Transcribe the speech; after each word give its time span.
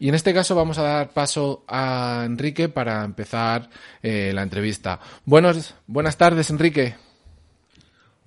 Y 0.00 0.08
en 0.08 0.14
este 0.14 0.32
caso 0.32 0.54
vamos 0.54 0.78
a 0.78 0.82
dar 0.82 1.10
paso 1.10 1.64
a 1.66 2.22
Enrique 2.24 2.68
para 2.68 3.04
empezar 3.04 3.68
eh, 4.02 4.30
la 4.32 4.42
entrevista. 4.42 5.00
Buenos, 5.24 5.74
buenas 5.86 6.16
tardes, 6.16 6.50
Enrique. 6.50 6.94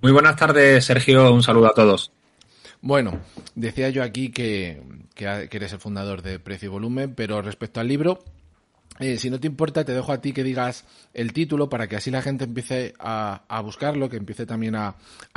Muy 0.01 0.11
buenas 0.11 0.35
tardes, 0.35 0.83
Sergio. 0.83 1.33
Un 1.33 1.43
saludo 1.43 1.67
a 1.67 1.73
todos. 1.73 2.11
Bueno, 2.81 3.19
decía 3.55 3.89
yo 3.89 4.03
aquí 4.03 4.31
que, 4.31 4.81
que, 5.13 5.47
eres 5.51 5.71
el 5.73 5.79
fundador 5.79 6.23
de 6.23 6.39
Precio 6.39 6.67
y 6.67 6.71
Volumen, 6.71 7.13
pero 7.13 7.41
respecto 7.41 7.79
al 7.79 7.87
libro, 7.87 8.23
eh, 9.01 9.17
si 9.17 9.31
no 9.31 9.39
te 9.39 9.47
importa, 9.47 9.83
te 9.83 9.93
dejo 9.93 10.11
a 10.11 10.21
ti 10.21 10.31
que 10.31 10.43
digas 10.43 10.85
el 11.13 11.33
título 11.33 11.69
para 11.69 11.87
que 11.87 11.95
así 11.95 12.11
la 12.11 12.21
gente 12.21 12.43
empiece 12.43 12.93
a, 12.99 13.61
buscarlo, 13.63 14.07
que 14.09 14.17
empiece 14.17 14.45
también 14.45 14.75
a, 14.75 14.95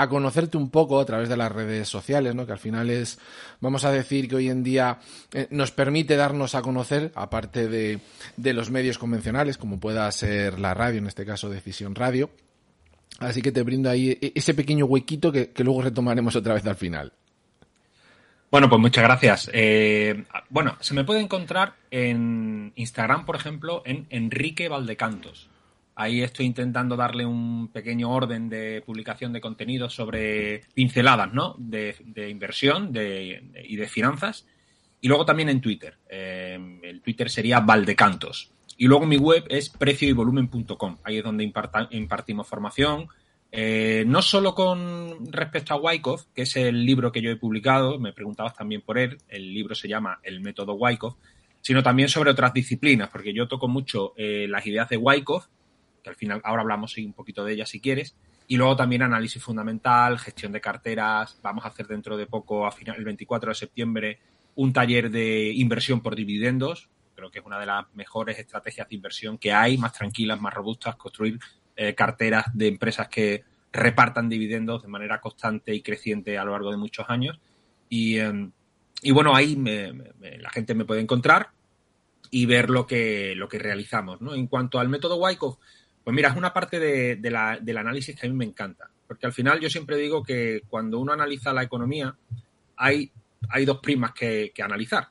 conocerte 0.08 0.58
un 0.58 0.68
poco 0.68 1.00
a 1.00 1.04
través 1.06 1.30
de 1.30 1.36
las 1.36 1.50
redes 1.50 1.88
sociales, 1.88 2.34
¿no? 2.34 2.44
Que 2.44 2.52
al 2.52 2.58
final 2.58 2.90
es, 2.90 3.18
vamos 3.60 3.84
a 3.84 3.90
decir 3.90 4.28
que 4.28 4.36
hoy 4.36 4.50
en 4.50 4.62
día 4.62 4.98
eh, 5.32 5.48
nos 5.50 5.70
permite 5.70 6.16
darnos 6.16 6.54
a 6.54 6.60
conocer, 6.60 7.10
aparte 7.14 7.68
de, 7.68 8.00
los 8.52 8.70
medios 8.70 8.98
convencionales, 8.98 9.56
como 9.56 9.80
pueda 9.80 10.12
ser 10.12 10.60
la 10.60 10.74
radio, 10.74 10.98
en 10.98 11.06
este 11.06 11.24
caso 11.24 11.48
Decisión 11.48 11.94
Radio. 11.94 12.28
Así 13.18 13.40
que 13.40 13.50
te 13.50 13.62
brindo 13.62 13.88
ahí 13.88 14.10
e, 14.20 14.32
ese 14.34 14.52
pequeño 14.52 14.84
huequito 14.84 15.32
que 15.32 15.64
luego 15.64 15.80
retomaremos 15.80 16.36
otra 16.36 16.52
vez 16.52 16.66
al 16.66 16.76
final. 16.76 17.12
Bueno, 18.54 18.68
pues 18.68 18.80
muchas 18.80 19.02
gracias. 19.02 19.50
Eh, 19.52 20.26
bueno, 20.48 20.76
se 20.78 20.94
me 20.94 21.02
puede 21.02 21.18
encontrar 21.18 21.74
en 21.90 22.72
Instagram, 22.76 23.26
por 23.26 23.34
ejemplo, 23.34 23.82
en 23.84 24.06
Enrique 24.10 24.68
Valdecantos. 24.68 25.50
Ahí 25.96 26.22
estoy 26.22 26.46
intentando 26.46 26.94
darle 26.94 27.26
un 27.26 27.66
pequeño 27.72 28.08
orden 28.12 28.48
de 28.48 28.80
publicación 28.86 29.32
de 29.32 29.40
contenido 29.40 29.90
sobre 29.90 30.62
pinceladas, 30.72 31.32
¿no? 31.32 31.56
De, 31.58 31.96
inversión 32.30 32.92
y 32.94 33.74
de 33.74 33.88
finanzas. 33.88 34.46
Y 35.00 35.08
luego 35.08 35.24
también 35.24 35.48
en 35.48 35.60
Twitter. 35.60 35.98
Eh, 36.08 36.78
el 36.84 37.00
Twitter 37.02 37.30
sería 37.30 37.58
Valdecantos. 37.58 38.52
Y 38.76 38.86
luego 38.86 39.04
mi 39.04 39.16
web 39.16 39.46
es 39.48 39.68
precioyvolumen.com. 39.68 40.98
Ahí 41.02 41.18
es 41.18 41.24
donde 41.24 41.42
impartimos 41.90 42.46
formación, 42.46 43.08
eh, 43.56 44.02
no 44.04 44.20
solo 44.20 44.52
con 44.52 45.30
respecto 45.30 45.74
a 45.74 45.76
Wyckoff, 45.76 46.24
que 46.34 46.42
es 46.42 46.56
el 46.56 46.84
libro 46.84 47.12
que 47.12 47.22
yo 47.22 47.30
he 47.30 47.36
publicado, 47.36 48.00
me 48.00 48.12
preguntabas 48.12 48.56
también 48.56 48.80
por 48.80 48.98
él, 48.98 49.18
el 49.28 49.54
libro 49.54 49.76
se 49.76 49.86
llama 49.86 50.18
El 50.24 50.40
método 50.40 50.74
Wyckoff, 50.74 51.14
sino 51.60 51.80
también 51.80 52.08
sobre 52.08 52.32
otras 52.32 52.52
disciplinas, 52.52 53.10
porque 53.10 53.32
yo 53.32 53.46
toco 53.46 53.68
mucho 53.68 54.12
eh, 54.16 54.48
las 54.48 54.66
ideas 54.66 54.88
de 54.88 54.96
Wyckoff, 54.96 55.46
que 56.02 56.10
al 56.10 56.16
final 56.16 56.40
ahora 56.42 56.62
hablamos 56.62 56.98
un 56.98 57.12
poquito 57.12 57.44
de 57.44 57.52
ellas 57.52 57.68
si 57.68 57.78
quieres, 57.78 58.16
y 58.48 58.56
luego 58.56 58.74
también 58.74 59.02
análisis 59.02 59.40
fundamental, 59.40 60.18
gestión 60.18 60.50
de 60.50 60.60
carteras, 60.60 61.38
vamos 61.40 61.64
a 61.64 61.68
hacer 61.68 61.86
dentro 61.86 62.16
de 62.16 62.26
poco, 62.26 62.66
a 62.66 62.72
final, 62.72 62.96
el 62.98 63.04
24 63.04 63.50
de 63.50 63.54
septiembre, 63.54 64.18
un 64.56 64.72
taller 64.72 65.12
de 65.12 65.52
inversión 65.54 66.00
por 66.00 66.16
dividendos, 66.16 66.88
creo 67.14 67.30
que 67.30 67.38
es 67.38 67.46
una 67.46 67.60
de 67.60 67.66
las 67.66 67.86
mejores 67.94 68.36
estrategias 68.36 68.88
de 68.88 68.96
inversión 68.96 69.38
que 69.38 69.52
hay, 69.52 69.78
más 69.78 69.92
tranquilas, 69.92 70.40
más 70.40 70.52
robustas, 70.52 70.96
construir 70.96 71.38
eh, 71.76 71.94
carteras 71.94 72.46
de 72.54 72.68
empresas 72.68 73.08
que 73.08 73.44
repartan 73.72 74.28
dividendos 74.28 74.82
de 74.82 74.88
manera 74.88 75.20
constante 75.20 75.74
y 75.74 75.82
creciente 75.82 76.38
a 76.38 76.44
lo 76.44 76.52
largo 76.52 76.70
de 76.70 76.76
muchos 76.76 77.06
años. 77.08 77.40
Y, 77.88 78.18
em, 78.18 78.52
bueno, 79.12 79.34
ahí 79.34 79.56
la 80.38 80.50
gente 80.50 80.74
me 80.74 80.84
puede 80.84 81.00
encontrar 81.00 81.50
y 82.30 82.46
ver 82.46 82.70
lo 82.70 82.86
que, 82.86 83.34
lo 83.36 83.48
que 83.48 83.58
realizamos. 83.58 84.20
¿no? 84.20 84.34
En 84.34 84.46
cuanto 84.46 84.78
al 84.78 84.88
método 84.88 85.16
Wyckoff, 85.16 85.58
pues 86.02 86.14
mira, 86.14 86.28
es 86.30 86.36
una 86.36 86.52
parte 86.52 86.78
de, 86.78 87.16
del 87.16 87.76
análisis 87.78 88.18
que 88.18 88.26
a 88.26 88.30
mí 88.30 88.36
me 88.36 88.44
encanta. 88.44 88.88
Porque 89.06 89.26
al 89.26 89.32
final 89.32 89.60
yo 89.60 89.68
siempre 89.68 89.96
digo 89.96 90.22
que 90.22 90.62
cuando 90.68 90.98
uno 90.98 91.12
analiza 91.12 91.52
la 91.52 91.62
economía, 91.62 92.16
hay, 92.76 93.10
hay 93.48 93.64
dos 93.64 93.78
primas 93.78 94.12
que 94.12 94.52
analizar 94.62 95.08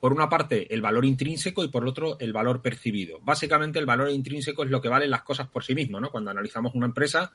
por 0.00 0.12
una 0.12 0.28
parte, 0.28 0.72
el 0.72 0.80
valor 0.80 1.04
intrínseco 1.04 1.64
y 1.64 1.68
por 1.68 1.86
otro, 1.86 2.18
el 2.20 2.32
valor 2.32 2.62
percibido. 2.62 3.18
Básicamente, 3.22 3.78
el 3.78 3.86
valor 3.86 4.10
intrínseco 4.10 4.64
es 4.64 4.70
lo 4.70 4.80
que 4.80 4.88
valen 4.88 5.10
las 5.10 5.22
cosas 5.22 5.48
por 5.48 5.64
sí 5.64 5.74
mismo, 5.74 6.00
¿no? 6.00 6.10
Cuando 6.10 6.30
analizamos 6.30 6.74
una 6.74 6.86
empresa, 6.86 7.32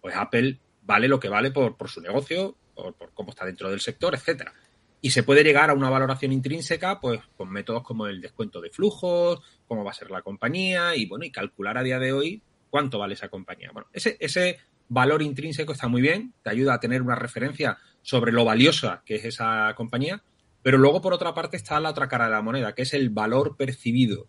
pues 0.00 0.16
Apple 0.16 0.58
vale 0.82 1.08
lo 1.08 1.20
que 1.20 1.28
vale 1.28 1.50
por, 1.50 1.76
su 1.88 2.00
negocio, 2.00 2.56
por, 2.74 2.94
cómo 3.12 3.30
está 3.30 3.44
dentro 3.44 3.70
del 3.70 3.80
sector, 3.80 4.14
etcétera. 4.14 4.54
Y 5.02 5.10
se 5.10 5.22
puede 5.22 5.44
llegar 5.44 5.68
a 5.68 5.74
una 5.74 5.90
valoración 5.90 6.32
intrínseca, 6.32 7.00
pues, 7.00 7.20
con 7.36 7.50
métodos 7.50 7.82
como 7.82 8.06
el 8.06 8.20
descuento 8.20 8.60
de 8.60 8.70
flujos, 8.70 9.40
cómo 9.68 9.84
va 9.84 9.90
a 9.90 9.94
ser 9.94 10.10
la 10.10 10.22
compañía, 10.22 10.96
y 10.96 11.06
bueno, 11.06 11.24
y 11.24 11.30
calcular 11.30 11.76
a 11.76 11.82
día 11.82 11.98
de 11.98 12.12
hoy 12.12 12.42
cuánto 12.70 12.98
vale 12.98 13.14
esa 13.14 13.28
compañía. 13.28 13.70
Bueno, 13.72 13.88
ese, 13.92 14.16
ese 14.20 14.58
valor 14.88 15.22
intrínseco 15.22 15.72
está 15.72 15.88
muy 15.88 16.00
bien, 16.00 16.32
te 16.42 16.50
ayuda 16.50 16.74
a 16.74 16.80
tener 16.80 17.02
una 17.02 17.14
referencia 17.14 17.78
sobre 18.02 18.32
lo 18.32 18.44
valiosa 18.44 19.02
que 19.04 19.16
es 19.16 19.24
esa 19.24 19.74
compañía, 19.76 20.22
pero 20.66 20.78
luego, 20.78 21.00
por 21.00 21.14
otra 21.14 21.32
parte, 21.32 21.56
está 21.56 21.78
la 21.78 21.90
otra 21.90 22.08
cara 22.08 22.24
de 22.24 22.32
la 22.32 22.42
moneda, 22.42 22.74
que 22.74 22.82
es 22.82 22.92
el 22.92 23.08
valor 23.08 23.56
percibido. 23.56 24.26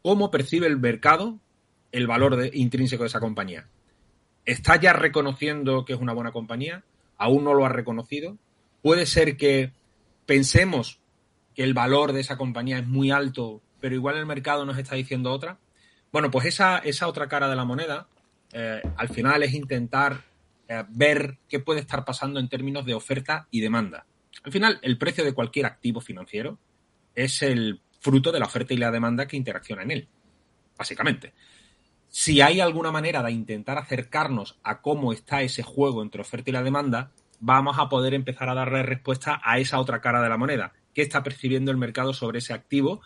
¿Cómo 0.00 0.30
percibe 0.30 0.66
el 0.66 0.78
mercado 0.78 1.40
el 1.92 2.06
valor 2.06 2.48
intrínseco 2.54 3.02
de 3.02 3.08
esa 3.08 3.20
compañía? 3.20 3.68
¿Está 4.46 4.80
ya 4.80 4.94
reconociendo 4.94 5.84
que 5.84 5.92
es 5.92 6.00
una 6.00 6.14
buena 6.14 6.32
compañía? 6.32 6.84
¿Aún 7.18 7.44
no 7.44 7.52
lo 7.52 7.66
ha 7.66 7.68
reconocido? 7.68 8.38
¿Puede 8.80 9.04
ser 9.04 9.36
que 9.36 9.72
pensemos 10.24 11.00
que 11.54 11.64
el 11.64 11.74
valor 11.74 12.14
de 12.14 12.20
esa 12.20 12.38
compañía 12.38 12.78
es 12.78 12.86
muy 12.86 13.10
alto, 13.10 13.60
pero 13.78 13.94
igual 13.94 14.16
el 14.16 14.24
mercado 14.24 14.64
nos 14.64 14.78
está 14.78 14.94
diciendo 14.94 15.32
otra? 15.32 15.58
Bueno, 16.10 16.30
pues 16.30 16.46
esa, 16.46 16.78
esa 16.78 17.08
otra 17.08 17.28
cara 17.28 17.50
de 17.50 17.56
la 17.56 17.66
moneda, 17.66 18.08
eh, 18.54 18.80
al 18.96 19.10
final 19.10 19.42
es 19.42 19.52
intentar 19.52 20.22
eh, 20.66 20.82
ver 20.88 21.36
qué 21.46 21.60
puede 21.60 21.80
estar 21.80 22.06
pasando 22.06 22.40
en 22.40 22.48
términos 22.48 22.86
de 22.86 22.94
oferta 22.94 23.48
y 23.50 23.60
demanda. 23.60 24.06
Al 24.44 24.52
final, 24.52 24.78
el 24.82 24.98
precio 24.98 25.24
de 25.24 25.32
cualquier 25.32 25.66
activo 25.66 26.00
financiero 26.00 26.58
es 27.14 27.42
el 27.42 27.80
fruto 28.00 28.30
de 28.30 28.38
la 28.38 28.46
oferta 28.46 28.74
y 28.74 28.76
la 28.76 28.90
demanda 28.90 29.26
que 29.26 29.38
interacciona 29.38 29.82
en 29.82 29.90
él, 29.90 30.08
básicamente. 30.76 31.32
Si 32.10 32.42
hay 32.42 32.60
alguna 32.60 32.92
manera 32.92 33.22
de 33.22 33.32
intentar 33.32 33.78
acercarnos 33.78 34.58
a 34.62 34.82
cómo 34.82 35.12
está 35.12 35.42
ese 35.42 35.62
juego 35.62 36.02
entre 36.02 36.20
oferta 36.20 36.50
y 36.50 36.52
la 36.52 36.62
demanda, 36.62 37.10
vamos 37.40 37.76
a 37.78 37.88
poder 37.88 38.12
empezar 38.12 38.50
a 38.50 38.54
darle 38.54 38.82
respuesta 38.82 39.40
a 39.42 39.58
esa 39.58 39.80
otra 39.80 40.00
cara 40.00 40.22
de 40.22 40.28
la 40.28 40.36
moneda. 40.36 40.74
¿Qué 40.92 41.00
está 41.00 41.22
percibiendo 41.22 41.70
el 41.70 41.78
mercado 41.78 42.12
sobre 42.12 42.38
ese 42.38 42.52
activo? 42.52 43.00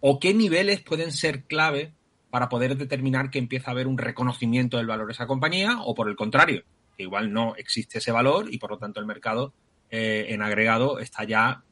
¿O 0.00 0.20
qué 0.20 0.34
niveles 0.34 0.82
pueden 0.82 1.10
ser 1.10 1.44
clave 1.44 1.94
para 2.30 2.50
poder 2.50 2.76
determinar 2.76 3.30
que 3.30 3.38
empieza 3.38 3.70
a 3.70 3.72
haber 3.72 3.86
un 3.86 3.98
reconocimiento 3.98 4.76
del 4.76 4.86
valor 4.86 5.06
de 5.06 5.12
esa 5.12 5.26
compañía? 5.26 5.78
O 5.80 5.94
por 5.94 6.08
el 6.08 6.16
contrario, 6.16 6.62
que 6.96 7.04
igual 7.04 7.32
no 7.32 7.56
existe 7.56 7.98
ese 7.98 8.12
valor 8.12 8.52
y 8.52 8.58
por 8.58 8.70
lo 8.70 8.78
tanto 8.78 9.00
el 9.00 9.06
mercado 9.06 9.54
eh, 9.94 10.32
en 10.32 10.40
agregado 10.40 10.98
está 10.98 11.22
ya 11.24 11.62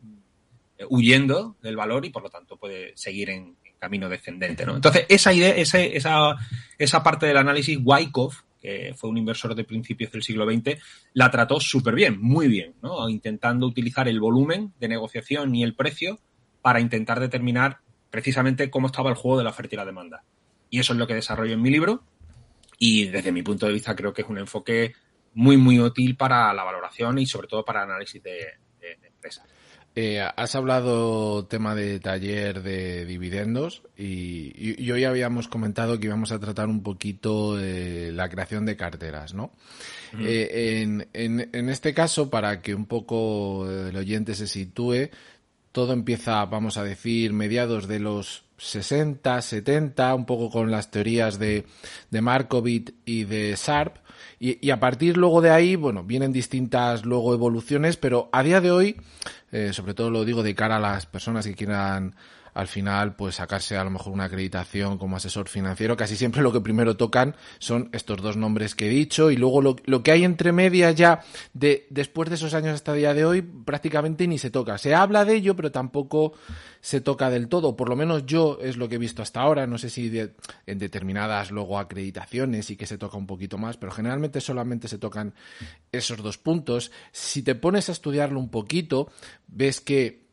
eh, 0.77 0.85
huyendo 0.91 1.57
del 1.63 1.75
valor 1.75 2.05
y 2.05 2.11
por 2.11 2.23
lo 2.23 2.29
tanto 2.29 2.59
puede 2.59 2.93
seguir 2.95 3.31
en, 3.31 3.57
camino 3.79 4.11
descendente. 4.11 4.67
¿no? 4.67 4.77
Entonces, 4.77 5.07
esa 5.09 5.33
idea, 5.33 5.57
esa, 5.57 6.37
esa 6.79 7.03
parte 7.03 7.25
del 7.25 7.39
análisis, 7.39 7.79
Wyckoff, 7.83 8.43
que 8.61 8.93
fue 8.95 9.09
un 9.09 9.17
inversor 9.17 9.55
de 9.55 9.65
principios 9.65 10.13
del 10.13 10.23
siglo 10.23 10.45
XX, 10.45 10.79
la 11.15 11.31
trató 11.31 11.59
súper 11.61 11.95
bien, 11.95 12.21
muy 12.21 12.47
bien, 12.47 12.75
¿no? 12.83 13.09
intentando 13.09 13.67
utilizar 13.67 14.07
el 14.07 14.21
volumen 14.21 14.75
de 14.79 14.89
negociación 14.89 15.55
y 15.55 15.63
el 15.63 15.75
precio 15.75 16.21
para 16.61 16.81
intentar 16.81 17.21
determinar 17.21 17.79
precisamente 18.11 18.69
cómo 18.69 18.89
estaba 18.89 19.09
el 19.09 19.17
juego 19.17 19.39
de 19.39 19.45
la 19.45 19.51
oferta 19.51 19.77
y 19.77 19.79
la 19.79 19.87
demanda. 19.87 20.25
Y 20.69 20.79
eso 20.79 20.93
es 20.93 20.99
lo 20.99 21.07
que 21.07 21.15
desarrollo 21.15 21.55
en 21.55 21.63
mi 21.63 21.71
libro 21.71 22.05
y 22.79 23.07
desde 23.07 23.33
mi 23.33 23.43
punto 23.43 23.65
de 23.65 23.73
vista 23.73 23.97
creo 23.97 24.13
que 24.13 24.21
es 24.21 24.29
un 24.29 24.37
enfoque 24.37 24.93
muy, 25.35 25.57
muy 25.57 25.81
útil 25.81 26.17
para 26.17 26.53
la 26.53 26.65
valoración 26.65 27.19
y 27.19 27.27
sobre 27.27 27.49
todo 27.49 27.65
para 27.65 27.83
análisis 27.83 28.23
de, 28.23 28.59
empresas. 29.07 29.47
Eh, 29.97 30.21
has 30.21 30.55
hablado 30.55 31.47
tema 31.47 31.75
de 31.75 31.99
taller 31.99 32.63
de 32.63 33.05
dividendos 33.05 33.83
y, 33.97 34.91
hoy 34.91 35.05
habíamos 35.05 35.49
comentado 35.49 35.99
que 35.99 36.07
íbamos 36.07 36.31
a 36.31 36.39
tratar 36.39 36.69
un 36.69 36.83
poquito 36.83 37.57
la 37.59 38.29
creación 38.29 38.65
de 38.67 38.77
carteras, 38.77 39.35
¿no? 39.35 39.53
Eh, 40.19 40.83
en, 40.83 41.09
en, 41.13 41.69
este 41.69 41.93
caso, 41.93 42.31
para 42.31 42.63
que 42.63 42.75
un 42.75 42.87
poco 42.87 43.69
el 43.69 43.97
oyente 43.97 44.35
se 44.35 44.47
sitúe, 44.47 45.11
todo 45.73 45.93
empieza, 45.93 46.45
vamos 46.47 46.77
a 46.77 46.85
decir, 46.85 47.33
mediados 47.33 47.87
de 47.87 48.01
los 48.01 48.45
60, 48.59 49.41
70, 49.41 50.15
un 50.15 50.27
poco 50.27 50.51
con 50.51 50.71
las 50.71 50.91
teorías 50.91 51.39
de, 51.39 51.65
de 52.11 52.21
Markovic 52.21 52.95
y 53.05 53.25
de 53.25 53.57
Sharp, 53.57 53.97
y, 54.43 54.71
a 54.71 54.81
partir 54.81 55.19
luego 55.19 55.43
de 55.43 55.51
ahí, 55.51 55.77
bueno, 55.77 56.03
vienen 56.03 56.33
distintas 56.33 57.05
luego 57.05 57.35
evoluciones, 57.35 57.99
pero 57.99 58.31
a 58.33 58.43
día 58.43 58.63
de 58.63 58.71
hoy, 58.71 58.97
eh, 59.53 59.75
sobre 59.75 59.93
todo 59.93 60.11
lo 60.11 60.25
digo 60.25 60.43
de 60.43 60.55
cara 60.55 60.77
a 60.77 60.81
las 60.81 61.05
personas 61.05 61.47
que 61.47 61.55
quieran 61.55 62.15
al 62.55 62.67
final 62.67 63.17
pues 63.17 63.37
sacarse 63.37 63.77
a 63.77 63.85
lo 63.85 63.91
mejor 63.91 64.13
una 64.13 64.25
acreditación 64.25 64.99
como 64.99 65.17
asesor 65.17 65.49
financiero, 65.49 65.97
casi 65.97 66.17
siempre 66.17 66.43
lo 66.43 66.53
que 66.53 66.61
primero 66.61 66.97
tocan 66.97 67.37
son 67.59 67.89
estos 67.93 68.23
dos 68.23 68.37
nombres 68.37 68.75
que 68.75 68.87
he 68.87 68.91
dicho 68.91 69.31
y 69.31 69.37
luego 69.37 69.63
lo, 69.63 69.77
lo 69.85 70.03
que 70.03 70.13
hay 70.13 70.25
entre 70.25 70.53
medias 70.53 70.95
ya 70.95 71.21
de 71.53 71.87
después 71.91 72.29
de 72.29 72.37
esos 72.37 72.55
años 72.55 72.75
hasta 72.75 72.93
el 72.93 72.99
día 72.99 73.15
de 73.15 73.25
hoy 73.25 73.43
prácticamente 73.43 74.27
ni 74.27 74.39
se 74.39 74.51
toca. 74.51 74.79
Se 74.79 74.95
habla 74.95 75.25
de 75.25 75.35
ello, 75.35 75.57
pero 75.57 75.71
tampoco 75.71 76.35
se 76.81 77.01
toca 77.01 77.31
del 77.31 77.49
todo, 77.49 77.77
por 77.77 77.89
lo 77.89 77.97
menos 77.97 78.25
yo 78.27 78.59
es 78.63 78.77
lo 78.77 78.89
que 78.89 78.95
he 78.95 78.99
visto 78.99 79.23
hasta 79.23 79.41
ahora, 79.41 79.67
no 79.67 79.77
sé 79.77 79.91
si 79.91 80.11
en 80.67 80.79
determinadas 80.79 81.51
luego 81.51 81.79
acreditaciones 81.79 82.71
y 82.71 82.77
que 82.77 82.87
se 82.87 82.99
toca 82.99 83.19
un 83.19 83.27
poquito 83.27 83.59
más, 83.59 83.77
pero 83.77 83.93
generalmente 83.93 84.41
solamente 84.41 84.89
se 84.89 84.99
tocan 84.99 85.35
esos 85.93 86.23
dos 86.23 86.39
puntos. 86.39 86.91
Si 87.13 87.43
te 87.43 87.55
pones 87.55 87.89
a 87.89 87.93
estudiarlo 87.93 88.41
un 88.41 88.49
poquito, 88.49 89.11
ves 89.47 89.81
que 89.81 90.30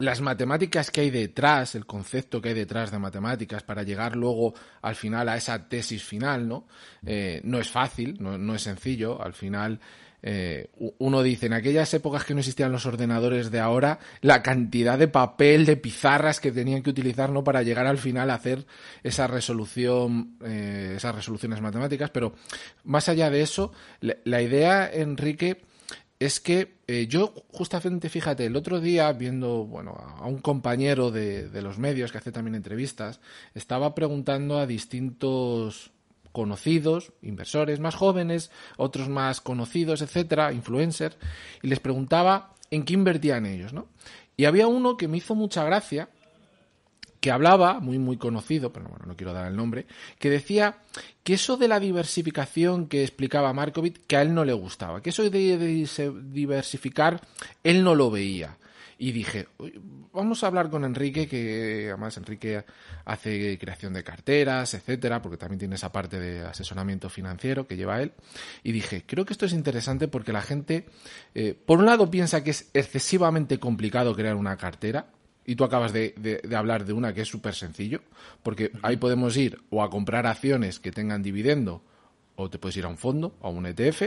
las 0.00 0.22
matemáticas 0.22 0.90
que 0.90 1.02
hay 1.02 1.10
detrás, 1.10 1.74
el 1.74 1.84
concepto 1.84 2.40
que 2.40 2.48
hay 2.48 2.54
detrás 2.54 2.90
de 2.90 2.98
matemáticas 2.98 3.62
para 3.62 3.82
llegar 3.82 4.16
luego 4.16 4.54
al 4.80 4.94
final 4.94 5.28
a 5.28 5.36
esa 5.36 5.68
tesis 5.68 6.02
final, 6.02 6.48
¿no? 6.48 6.66
Eh, 7.04 7.40
no 7.44 7.58
es 7.58 7.68
fácil, 7.68 8.16
no, 8.18 8.54
es 8.54 8.62
sencillo. 8.62 9.22
Al 9.22 9.34
final, 9.34 9.78
eh, 10.22 10.70
uno 10.98 11.22
dice, 11.22 11.46
en 11.46 11.52
aquellas 11.52 11.92
épocas 11.92 12.24
que 12.24 12.32
no 12.32 12.40
existían 12.40 12.72
los 12.72 12.86
ordenadores 12.86 13.50
de 13.50 13.60
ahora, 13.60 13.98
la 14.22 14.42
cantidad 14.42 14.98
de 14.98 15.08
papel, 15.08 15.66
de 15.66 15.76
pizarras 15.76 16.40
que 16.40 16.50
tenían 16.50 16.82
que 16.82 16.90
utilizar, 16.90 17.28
¿no? 17.28 17.44
Para 17.44 17.62
llegar 17.62 17.86
al 17.86 17.98
final 17.98 18.30
a 18.30 18.34
hacer 18.34 18.64
esa 19.02 19.26
resolución, 19.26 20.38
eh, 20.42 20.94
esas 20.96 21.14
resoluciones 21.14 21.60
matemáticas. 21.60 22.08
Pero 22.08 22.32
más 22.84 23.10
allá 23.10 23.28
de 23.28 23.42
eso, 23.42 23.70
la 24.00 24.40
idea, 24.40 24.90
Enrique, 24.90 25.60
es 26.20 26.38
que 26.38 26.76
eh, 26.86 27.06
yo 27.08 27.32
justamente, 27.50 28.10
fíjate, 28.10 28.44
el 28.44 28.54
otro 28.54 28.78
día 28.78 29.10
viendo, 29.12 29.64
bueno, 29.64 29.96
a 30.18 30.26
un 30.26 30.38
compañero 30.38 31.10
de, 31.10 31.48
de, 31.48 31.62
los 31.62 31.78
medios 31.78 32.12
que 32.12 32.18
hace 32.18 32.30
también 32.30 32.54
entrevistas, 32.54 33.20
estaba 33.54 33.94
preguntando 33.94 34.58
a 34.58 34.66
distintos 34.66 35.92
conocidos, 36.30 37.12
inversores 37.22 37.80
más 37.80 37.94
jóvenes, 37.94 38.50
otros 38.76 39.08
más 39.08 39.40
conocidos, 39.40 40.02
etcétera, 40.02 40.52
influencers, 40.52 41.16
y 41.62 41.68
les 41.68 41.80
preguntaba 41.80 42.54
en 42.70 42.84
qué 42.84 42.92
invertían 42.92 43.46
ellos, 43.46 43.72
¿no? 43.72 43.88
Y 44.36 44.44
había 44.44 44.68
uno 44.68 44.98
que 44.98 45.08
me 45.08 45.16
hizo 45.16 45.34
mucha 45.34 45.64
gracia, 45.64 46.10
que 47.20 47.30
hablaba, 47.30 47.80
muy 47.80 47.98
muy 47.98 48.16
conocido, 48.16 48.72
pero 48.72 48.88
bueno, 48.88 49.04
no 49.06 49.16
quiero 49.16 49.32
dar 49.32 49.46
el 49.46 49.56
nombre, 49.56 49.86
que 50.18 50.30
decía 50.30 50.78
que 51.22 51.34
eso 51.34 51.56
de 51.56 51.68
la 51.68 51.78
diversificación 51.78 52.86
que 52.86 53.02
explicaba 53.02 53.52
Markovic, 53.52 54.06
que 54.06 54.16
a 54.16 54.22
él 54.22 54.34
no 54.34 54.44
le 54.44 54.54
gustaba, 54.54 55.02
que 55.02 55.10
eso 55.10 55.28
de 55.28 55.86
diversificar, 56.32 57.20
él 57.62 57.84
no 57.84 57.94
lo 57.94 58.10
veía. 58.10 58.56
Y 59.02 59.12
dije, 59.12 59.48
vamos 60.12 60.44
a 60.44 60.48
hablar 60.48 60.68
con 60.68 60.84
Enrique, 60.84 61.26
que 61.26 61.86
además 61.88 62.18
Enrique 62.18 62.62
hace 63.06 63.58
creación 63.58 63.94
de 63.94 64.04
carteras, 64.04 64.74
etcétera, 64.74 65.22
porque 65.22 65.38
también 65.38 65.58
tiene 65.58 65.76
esa 65.76 65.90
parte 65.90 66.20
de 66.20 66.40
asesoramiento 66.42 67.08
financiero 67.08 67.66
que 67.66 67.78
lleva 67.78 68.02
él. 68.02 68.12
Y 68.62 68.72
dije, 68.72 69.04
creo 69.06 69.24
que 69.24 69.32
esto 69.32 69.46
es 69.46 69.54
interesante 69.54 70.06
porque 70.06 70.34
la 70.34 70.42
gente, 70.42 70.84
eh, 71.34 71.54
por 71.54 71.78
un 71.78 71.86
lado, 71.86 72.10
piensa 72.10 72.44
que 72.44 72.50
es 72.50 72.68
excesivamente 72.74 73.58
complicado 73.58 74.14
crear 74.14 74.36
una 74.36 74.58
cartera, 74.58 75.06
y 75.44 75.56
tú 75.56 75.64
acabas 75.64 75.92
de, 75.92 76.14
de, 76.16 76.38
de, 76.38 76.56
hablar 76.56 76.84
de 76.84 76.92
una 76.92 77.12
que 77.12 77.22
es 77.22 77.28
súper 77.28 77.54
sencillo, 77.54 78.02
porque 78.42 78.70
ahí 78.82 78.96
podemos 78.96 79.36
ir 79.36 79.58
o 79.70 79.82
a 79.82 79.90
comprar 79.90 80.26
acciones 80.26 80.78
que 80.78 80.92
tengan 80.92 81.22
dividendo, 81.22 81.82
o 82.36 82.48
te 82.48 82.58
puedes 82.58 82.76
ir 82.76 82.84
a 82.84 82.88
un 82.88 82.98
fondo, 82.98 83.36
a 83.42 83.48
un 83.48 83.66
ETF. 83.66 84.02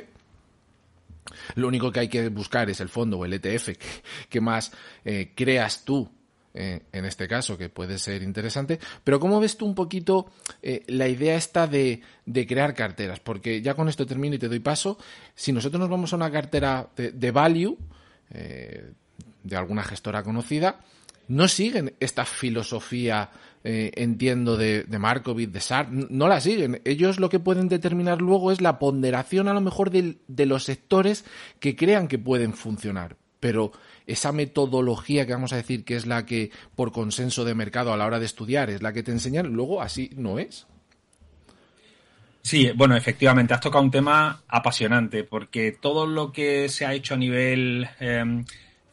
Lo 1.56 1.68
único 1.68 1.92
que 1.92 2.02
hay 2.02 2.08
que 2.08 2.30
buscar 2.30 2.70
es 2.70 2.80
el 2.82 2.90
fondo 2.90 3.20
o 3.20 3.26
el 3.26 3.34
ETF 3.34 3.68
que, 3.68 3.78
que 4.30 4.42
más 4.42 4.72
eh, 5.06 5.32
creas 5.36 5.86
tú 5.86 6.10
eh, 6.56 6.82
en 6.92 7.06
este 7.06 7.28
caso, 7.28 7.58
que 7.58 7.70
puede 7.70 7.98
ser 7.98 8.22
interesante. 8.22 8.80
Pero 9.04 9.20
¿cómo 9.20 9.40
ves 9.40 9.58
tú 9.58 9.66
un 9.66 9.74
poquito 9.74 10.32
eh, 10.62 10.84
la 10.88 11.08
idea 11.08 11.36
esta 11.36 11.66
de, 11.66 12.02
de, 12.26 12.46
crear 12.46 12.76
carteras? 12.76 13.20
Porque 13.20 13.62
ya 13.62 13.74
con 13.74 13.90
esto 13.90 14.06
termino 14.06 14.36
y 14.36 14.40
te 14.40 14.50
doy 14.50 14.60
paso. 14.60 15.00
Si 15.34 15.52
nosotros 15.52 15.80
nos 15.80 15.90
vamos 15.90 16.14
a 16.14 16.16
una 16.16 16.32
cartera 16.32 16.90
de, 16.96 17.32
value, 17.32 17.76
de 18.30 19.56
alguna 19.56 19.84
gestora 19.84 20.22
conocida, 20.22 20.80
no 21.28 21.48
siguen 21.48 21.94
esta 22.00 22.26
filosofía, 22.26 23.32
eh, 23.64 23.92
entiendo, 23.96 24.58
de, 24.58 24.84
de 24.84 25.00
Markovic, 25.00 25.52
de 25.52 25.60
Sharp, 25.60 25.90
no 25.90 26.28
la 26.28 26.42
siguen. 26.42 26.82
Ellos 26.86 27.20
lo 27.20 27.30
que 27.30 27.40
pueden 27.40 27.70
determinar 27.70 28.22
luego 28.22 28.52
es 28.52 28.62
la 28.62 28.80
ponderación 28.80 29.48
a 29.48 29.54
lo 29.54 29.62
mejor 29.62 29.90
de, 29.90 30.46
los 30.46 30.64
sectores 30.64 31.26
que 31.60 31.76
crean 31.76 32.08
que 32.08 32.20
pueden 32.20 32.54
funcionar. 32.54 33.18
Pero 33.40 33.72
esa 34.08 34.32
metodología 34.32 35.26
que 35.26 35.34
vamos 35.34 35.54
a 35.54 35.58
decir 35.58 35.84
que 35.86 35.96
es 35.96 36.06
la 36.06 36.26
que 36.26 36.52
por 36.76 36.92
consenso 36.92 37.46
de 37.46 37.56
mercado 37.56 37.94
a 37.94 37.98
la 37.98 38.06
hora 38.06 38.20
de 38.20 38.26
estudiar 38.26 38.70
es 38.70 38.82
la 38.82 38.94
que 38.94 39.04
te 39.04 39.12
enseñan, 39.12 39.48
luego 39.48 39.82
así 39.82 40.12
no 40.16 40.40
es. 40.40 40.68
Sí, 42.42 42.72
bueno, 42.76 42.98
efectivamente, 42.98 43.54
has 43.54 43.62
tocado 43.62 43.84
un 43.84 43.92
tema 43.92 44.44
apasionante, 44.50 45.24
porque 45.24 45.78
todo 45.80 46.06
lo 46.06 46.34
que 46.34 46.68
se 46.68 46.86
ha 46.86 46.94
hecho 46.94 47.14
a 47.14 47.18
nivel 47.18 47.88
eh, 48.02 48.44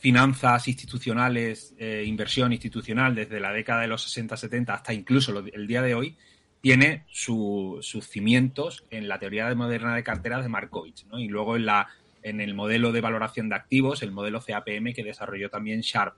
finanzas 0.00 0.66
institucionales, 0.66 1.74
eh, 1.78 2.04
inversión 2.06 2.52
institucional 2.52 3.14
desde 3.14 3.38
la 3.38 3.52
década 3.52 3.82
de 3.82 3.88
los 3.88 4.16
60-70 4.16 4.70
hasta 4.70 4.94
incluso 4.94 5.38
el 5.52 5.66
día 5.66 5.82
de 5.82 5.94
hoy, 5.94 6.16
tiene 6.62 7.04
su, 7.10 7.78
sus 7.82 8.08
cimientos 8.08 8.84
en 8.90 9.08
la 9.08 9.18
teoría 9.18 9.48
de 9.48 9.54
moderna 9.54 9.94
de 9.94 10.02
carteras 10.02 10.42
de 10.42 10.48
Markovich, 10.48 11.06
¿no? 11.06 11.18
Y 11.18 11.28
luego 11.28 11.56
en, 11.56 11.66
la, 11.66 11.88
en 12.22 12.40
el 12.40 12.54
modelo 12.54 12.92
de 12.92 13.00
valoración 13.00 13.48
de 13.48 13.56
activos, 13.56 14.02
el 14.02 14.12
modelo 14.12 14.40
CAPM 14.40 14.92
que 14.94 15.04
desarrolló 15.04 15.48
también 15.48 15.80
Sharp. 15.80 16.14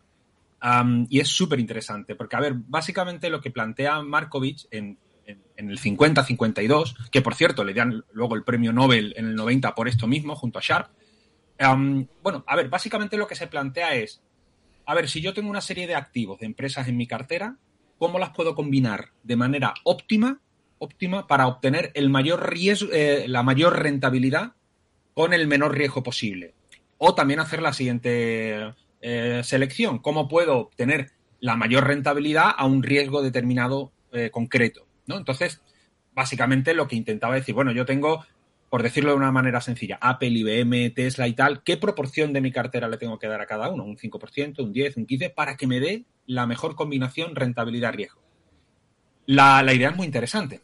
Y 1.09 1.19
es 1.19 1.29
súper 1.29 1.59
interesante, 1.59 2.15
porque, 2.15 2.37
a 2.37 2.41
ver, 2.41 2.55
básicamente 2.55 3.31
lo 3.31 3.41
que 3.41 3.51
plantea 3.51 4.01
Markovich 4.03 4.67
en, 4.71 4.97
en, 5.27 5.41
en 5.57 5.71
el 5.71 5.81
50-52, 5.81 7.11
que 7.11 7.21
por 7.21 7.35
cierto 7.35 7.65
le 7.65 7.75
dan 7.75 8.05
luego 8.13 8.37
el 8.37 8.45
premio 8.45 8.73
Nobel 8.73 9.13
en 9.17 9.27
el 9.27 9.35
90 9.35 9.75
por 9.75 9.89
esto 9.89 10.07
mismo, 10.07 10.37
junto 10.37 10.61
a 10.61 10.63
Sharp, 10.63 10.89
Bueno, 12.23 12.45
a 12.47 12.57
ver, 12.57 12.69
básicamente 12.69 13.17
lo 13.17 13.27
que 13.27 13.35
se 13.35 13.47
plantea 13.47 13.95
es, 13.95 14.23
a 14.87 14.95
ver, 14.95 15.09
si 15.09 15.21
yo 15.21 15.33
tengo 15.35 15.51
una 15.51 15.61
serie 15.61 15.87
de 15.87 15.95
activos 15.95 16.41
de 16.41 16.47
empresas 16.47 16.89
en 16.89 16.97
mi 16.97 17.07
cartera, 17.07 17.57
¿cómo 17.99 18.19
las 18.19 18.31
puedo 18.31 18.55
combinar 18.55 19.11
de 19.23 19.37
manera 19.37 19.75
óptima, 19.85 20.41
óptima 20.79 21.27
para 21.27 21.47
obtener 21.47 21.93
el 21.95 22.11
mayor 22.11 22.51
riesgo, 22.51 22.91
eh, 22.93 23.27
la 23.29 23.43
mayor 23.43 23.81
rentabilidad 23.81 24.55
con 25.15 25.33
el 25.33 25.47
menor 25.47 25.77
riesgo 25.77 26.03
posible? 26.03 26.55
O 26.99 27.15
también 27.15 27.41
hacer 27.41 27.63
la 27.63 27.73
siguiente 27.73 28.75
eh, 29.01 29.43
selección, 29.45 29.99
¿cómo 29.99 30.29
puedo 30.29 30.59
obtener 30.59 31.11
la 31.41 31.57
mayor 31.57 31.87
rentabilidad 31.87 32.53
a 32.57 32.67
un 32.67 32.83
riesgo 32.83 33.23
determinado 33.23 33.93
eh, 34.13 34.31
concreto? 34.31 34.87
¿no? 35.07 35.17
Entonces, 35.17 35.61
básicamente 36.13 36.75
lo 36.75 36.89
que 36.89 36.97
intentaba 36.97 37.35
decir, 37.35 37.55
bueno, 37.55 37.73
yo 37.73 37.85
tengo 37.85 38.25
por 38.73 38.83
decirlo 38.83 39.11
de 39.11 39.19
una 39.19 39.31
manera 39.31 39.61
sencilla, 39.61 39.99
Apple, 40.01 40.31
IBM, 40.31 40.95
Tesla 40.95 41.29
y 41.29 41.35
tal, 41.35 41.63
¿qué 41.63 41.77
proporción 41.77 42.33
de 42.33 42.41
mi 42.41 42.51
cartera 42.51 42.89
le 42.89 42.97
tengo 42.97 43.19
que 43.19 43.27
dar 43.27 43.43
a 43.43 43.45
cada 43.45 43.69
uno? 43.69 43.85
¿Un 43.85 43.99
5%, 43.99 44.61
un 44.61 44.73
10%, 44.73 44.97
un 44.97 45.07
15%? 45.07 45.35
Para 45.35 45.59
que 45.59 45.67
me 45.67 45.79
dé 45.79 46.07
la 46.25 46.47
mejor 46.47 46.75
combinación 46.75 47.37
rentabilidad-riesgo. 47.37 48.23
La, 49.27 49.63
la, 49.63 49.75
idea 49.75 49.91
es 49.91 49.97
muy 49.97 50.07
interesante. 50.07 50.63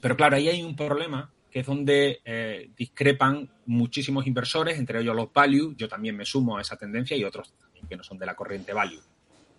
Pero 0.00 0.16
claro, 0.16 0.34
ahí 0.34 0.48
hay 0.48 0.60
un 0.60 0.74
problema 0.74 1.30
que 1.48 1.60
es 1.60 1.66
donde 1.66 2.18
eh, 2.24 2.70
discrepan 2.76 3.48
muchísimos 3.66 4.26
inversores, 4.26 4.76
entre 4.76 5.00
ellos 5.00 5.14
los 5.14 5.32
value, 5.32 5.72
yo 5.76 5.86
también 5.86 6.16
me 6.16 6.24
sumo 6.24 6.58
a 6.58 6.62
esa 6.62 6.76
tendencia 6.76 7.16
y 7.16 7.22
otros 7.22 7.54
también 7.60 7.86
que 7.86 7.96
no 7.96 8.02
son 8.02 8.18
de 8.18 8.26
la 8.26 8.34
corriente 8.34 8.72
value. 8.72 9.02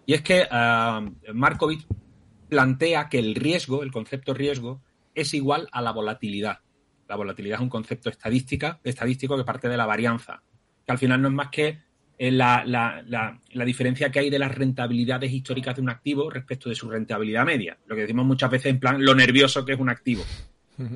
Y 0.05 0.13
es 0.13 0.21
que 0.21 0.41
uh, 0.41 1.33
Markovic 1.33 1.87
plantea 2.49 3.07
que 3.07 3.19
el 3.19 3.33
riesgo, 3.33 3.81
el 3.81 3.93
concepto 3.93 4.33
riesgo, 4.33 4.81
es 5.15 5.33
igual 5.33 5.69
a 5.71 5.81
la 5.81 5.93
volatilidad. 5.93 6.59
La 7.07 7.15
volatilidad 7.15 7.57
es 7.57 7.63
un 7.63 7.69
concepto 7.69 8.09
estadística, 8.09 8.79
estadístico 8.83 9.37
que 9.37 9.43
parte 9.43 9.69
de 9.69 9.77
la 9.77 9.85
varianza, 9.85 10.41
que 10.85 10.91
al 10.91 10.97
final 10.97 11.21
no 11.21 11.27
es 11.27 11.33
más 11.33 11.49
que 11.49 11.79
eh, 12.17 12.31
la, 12.31 12.63
la, 12.65 13.03
la, 13.07 13.39
la, 13.51 13.65
diferencia 13.65 14.11
que 14.11 14.19
hay 14.19 14.29
de 14.29 14.39
las 14.39 14.53
rentabilidades 14.53 15.31
históricas 15.31 15.75
de 15.75 15.83
un 15.83 15.89
activo 15.89 16.29
respecto 16.29 16.67
de 16.67 16.75
su 16.75 16.89
rentabilidad 16.89 17.45
media. 17.45 17.77
Lo 17.85 17.95
que 17.95 18.01
decimos 18.01 18.25
muchas 18.25 18.49
veces 18.49 18.71
en 18.71 18.79
plan 18.79 19.03
lo 19.05 19.13
nervioso 19.13 19.63
que 19.63 19.73
es 19.73 19.79
un 19.79 19.89
activo. 19.89 20.23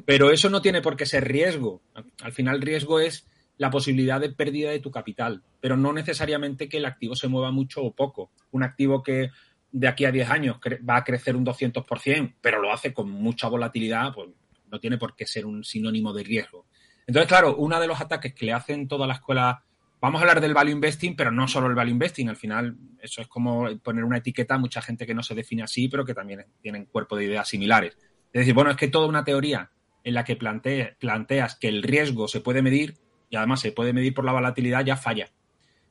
Pero 0.05 0.29
eso 0.29 0.49
no 0.49 0.61
tiene 0.61 0.81
por 0.81 0.95
qué 0.95 1.05
ser 1.05 1.27
riesgo. 1.27 1.81
Al 2.21 2.31
final, 2.31 2.61
riesgo 2.61 2.99
es 2.99 3.27
la 3.57 3.71
posibilidad 3.71 4.19
de 4.19 4.29
pérdida 4.29 4.71
de 4.71 4.79
tu 4.79 4.91
capital, 4.91 5.43
pero 5.59 5.77
no 5.77 5.93
necesariamente 5.93 6.69
que 6.69 6.77
el 6.77 6.85
activo 6.85 7.15
se 7.15 7.27
mueva 7.27 7.51
mucho 7.51 7.83
o 7.83 7.95
poco. 7.95 8.31
Un 8.51 8.63
activo 8.63 9.01
que 9.01 9.31
de 9.71 9.87
aquí 9.87 10.05
a 10.05 10.11
10 10.11 10.29
años 10.29 10.57
va 10.87 10.97
a 10.97 11.03
crecer 11.03 11.35
un 11.35 11.45
200%, 11.45 12.35
pero 12.41 12.61
lo 12.61 12.71
hace 12.71 12.93
con 12.93 13.09
mucha 13.09 13.47
volatilidad, 13.47 14.13
pues 14.13 14.29
no 14.71 14.79
tiene 14.79 14.97
por 14.97 15.15
qué 15.15 15.27
ser 15.27 15.45
un 15.45 15.63
sinónimo 15.63 16.13
de 16.13 16.23
riesgo. 16.23 16.65
Entonces, 17.05 17.27
claro, 17.27 17.55
uno 17.57 17.79
de 17.79 17.87
los 17.87 17.99
ataques 17.99 18.33
que 18.33 18.45
le 18.45 18.53
hacen 18.53 18.87
toda 18.87 19.05
la 19.05 19.15
escuela, 19.15 19.63
vamos 19.99 20.19
a 20.19 20.23
hablar 20.23 20.39
del 20.39 20.53
value 20.53 20.71
investing, 20.71 21.15
pero 21.15 21.31
no 21.31 21.47
solo 21.47 21.67
el 21.67 21.75
value 21.75 21.91
investing, 21.91 22.29
al 22.29 22.37
final 22.37 22.77
eso 23.01 23.21
es 23.21 23.27
como 23.27 23.67
poner 23.79 24.03
una 24.03 24.17
etiqueta 24.17 24.55
a 24.55 24.59
mucha 24.59 24.81
gente 24.81 25.05
que 25.05 25.13
no 25.13 25.23
se 25.23 25.35
define 25.35 25.63
así, 25.63 25.87
pero 25.89 26.05
que 26.05 26.13
también 26.13 26.45
tienen 26.61 26.85
cuerpo 26.85 27.17
de 27.17 27.25
ideas 27.25 27.47
similares. 27.47 27.97
Es 28.33 28.41
decir, 28.41 28.53
bueno, 28.53 28.71
es 28.71 28.77
que 28.77 28.87
toda 28.87 29.07
una 29.07 29.25
teoría 29.25 29.71
en 30.03 30.13
la 30.13 30.23
que 30.23 30.35
plante, 30.35 30.95
planteas 30.99 31.55
que 31.57 31.67
el 31.67 31.83
riesgo 31.83 32.27
se 32.27 32.39
puede 32.39 32.61
medir 32.61 32.95
y 33.29 33.35
además 33.35 33.59
se 33.59 33.71
puede 33.71 33.93
medir 33.93 34.13
por 34.13 34.25
la 34.25 34.31
volatilidad 34.31 34.85
ya 34.85 34.95
falla. 34.95 35.29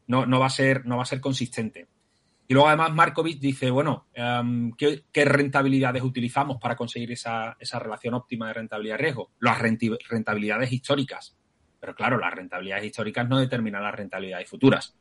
No 0.06 0.40
va 0.40 0.46
a 0.46 0.50
ser 0.50 0.82
consistente. 1.20 1.86
Y 2.50 2.54
luego 2.54 2.66
además 2.66 2.92
Markovich 2.92 3.38
dice, 3.38 3.70
bueno, 3.70 4.08
um, 4.16 4.72
¿qué, 4.72 5.04
¿qué, 5.12 5.24
rentabilidades 5.24 6.02
utilizamos 6.02 6.58
para 6.60 6.74
conseguir 6.74 7.12
esa, 7.12 7.56
esa 7.60 7.78
relación 7.78 8.14
óptima 8.14 8.48
de 8.48 8.54
rentabilidad-riesgo? 8.54 9.30
Las 9.38 9.60
rentabilidades 9.60 10.72
históricas. 10.72 11.36
Pero 11.78 11.94
claro, 11.94 12.18
las 12.18 12.34
rentabilidades 12.34 12.86
históricas 12.86 13.28
no 13.28 13.38
determinan 13.38 13.84
las 13.84 13.94
rentabilidades 13.94 14.48
futuras. 14.48 14.96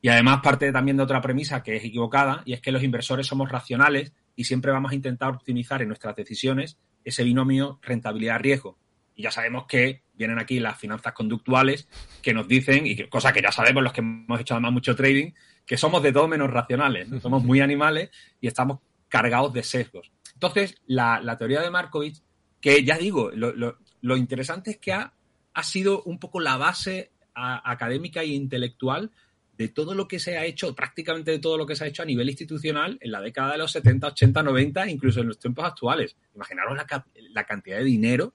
Y 0.00 0.10
además 0.10 0.38
parte 0.44 0.70
también 0.70 0.96
de 0.96 1.02
otra 1.02 1.20
premisa 1.20 1.60
que 1.64 1.74
es 1.74 1.84
equivocada, 1.84 2.42
y 2.44 2.52
es 2.52 2.60
que 2.60 2.70
los 2.70 2.84
inversores 2.84 3.26
somos 3.26 3.50
racionales 3.50 4.12
y 4.36 4.44
siempre 4.44 4.70
vamos 4.70 4.92
a 4.92 4.94
intentar 4.94 5.30
optimizar 5.30 5.82
en 5.82 5.88
nuestras 5.88 6.14
decisiones 6.14 6.78
ese 7.02 7.24
binomio 7.24 7.80
rentabilidad-riesgo. 7.82 8.78
Y 9.16 9.24
ya 9.24 9.32
sabemos 9.32 9.64
que 9.66 10.04
vienen 10.14 10.38
aquí 10.38 10.60
las 10.60 10.78
finanzas 10.78 11.14
conductuales 11.14 11.88
que 12.22 12.32
nos 12.32 12.46
dicen, 12.46 12.86
y 12.86 12.96
cosa 13.08 13.32
que 13.32 13.42
ya 13.42 13.50
sabemos 13.50 13.82
los 13.82 13.92
que 13.92 14.02
hemos 14.02 14.40
hecho 14.40 14.54
además 14.54 14.72
mucho 14.72 14.94
trading, 14.94 15.32
que 15.66 15.76
somos 15.76 16.02
de 16.02 16.12
todo 16.12 16.28
menos 16.28 16.50
racionales, 16.50 17.08
somos 17.20 17.42
muy 17.42 17.60
animales 17.60 18.10
y 18.40 18.46
estamos 18.46 18.78
cargados 19.08 19.52
de 19.52 19.62
sesgos. 19.62 20.10
Entonces, 20.34 20.76
la, 20.86 21.36
teoría 21.38 21.60
de 21.60 21.70
Markovich, 21.70 22.22
que 22.60 22.84
ya 22.84 22.96
digo, 22.96 23.30
lo, 23.32 24.16
interesante 24.16 24.72
es 24.72 24.78
que 24.78 24.92
ha, 24.92 25.12
ha, 25.52 25.62
sido 25.62 26.02
un 26.04 26.18
poco 26.18 26.40
la 26.40 26.56
base 26.56 27.10
académica 27.34 28.22
e 28.22 28.28
intelectual 28.28 29.10
de 29.56 29.68
todo 29.68 29.94
lo 29.94 30.06
que 30.06 30.18
se 30.18 30.36
ha 30.36 30.44
hecho, 30.44 30.74
prácticamente 30.74 31.30
de 31.30 31.38
todo 31.38 31.56
lo 31.56 31.66
que 31.66 31.74
se 31.74 31.84
ha 31.84 31.86
hecho 31.86 32.02
a 32.02 32.06
nivel 32.06 32.28
institucional 32.28 32.98
en 33.00 33.10
la 33.10 33.20
década 33.20 33.52
de 33.52 33.58
los 33.58 33.72
70, 33.72 34.08
80, 34.08 34.42
90, 34.42 34.88
incluso 34.90 35.20
en 35.20 35.28
los 35.28 35.38
tiempos 35.38 35.64
actuales. 35.64 36.16
Imaginaros 36.34 36.76
la, 36.76 37.44
cantidad 37.44 37.78
de 37.78 37.84
dinero 37.84 38.34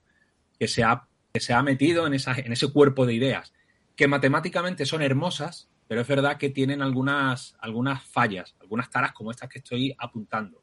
que 0.58 0.66
se 0.66 0.82
ha, 0.82 1.06
que 1.32 1.40
se 1.40 1.52
ha 1.52 1.62
metido 1.62 2.06
en, 2.06 2.14
esa, 2.14 2.34
en 2.34 2.52
ese 2.52 2.68
cuerpo 2.68 3.06
de 3.06 3.14
ideas, 3.14 3.52
que 3.94 4.08
matemáticamente 4.08 4.84
son 4.84 5.02
hermosas, 5.02 5.68
pero 5.92 6.00
es 6.00 6.08
verdad 6.08 6.38
que 6.38 6.48
tienen 6.48 6.80
algunas, 6.80 7.54
algunas 7.58 8.02
fallas, 8.02 8.56
algunas 8.62 8.88
taras 8.88 9.12
como 9.12 9.30
estas 9.30 9.50
que 9.50 9.58
estoy 9.58 9.94
apuntando. 9.98 10.62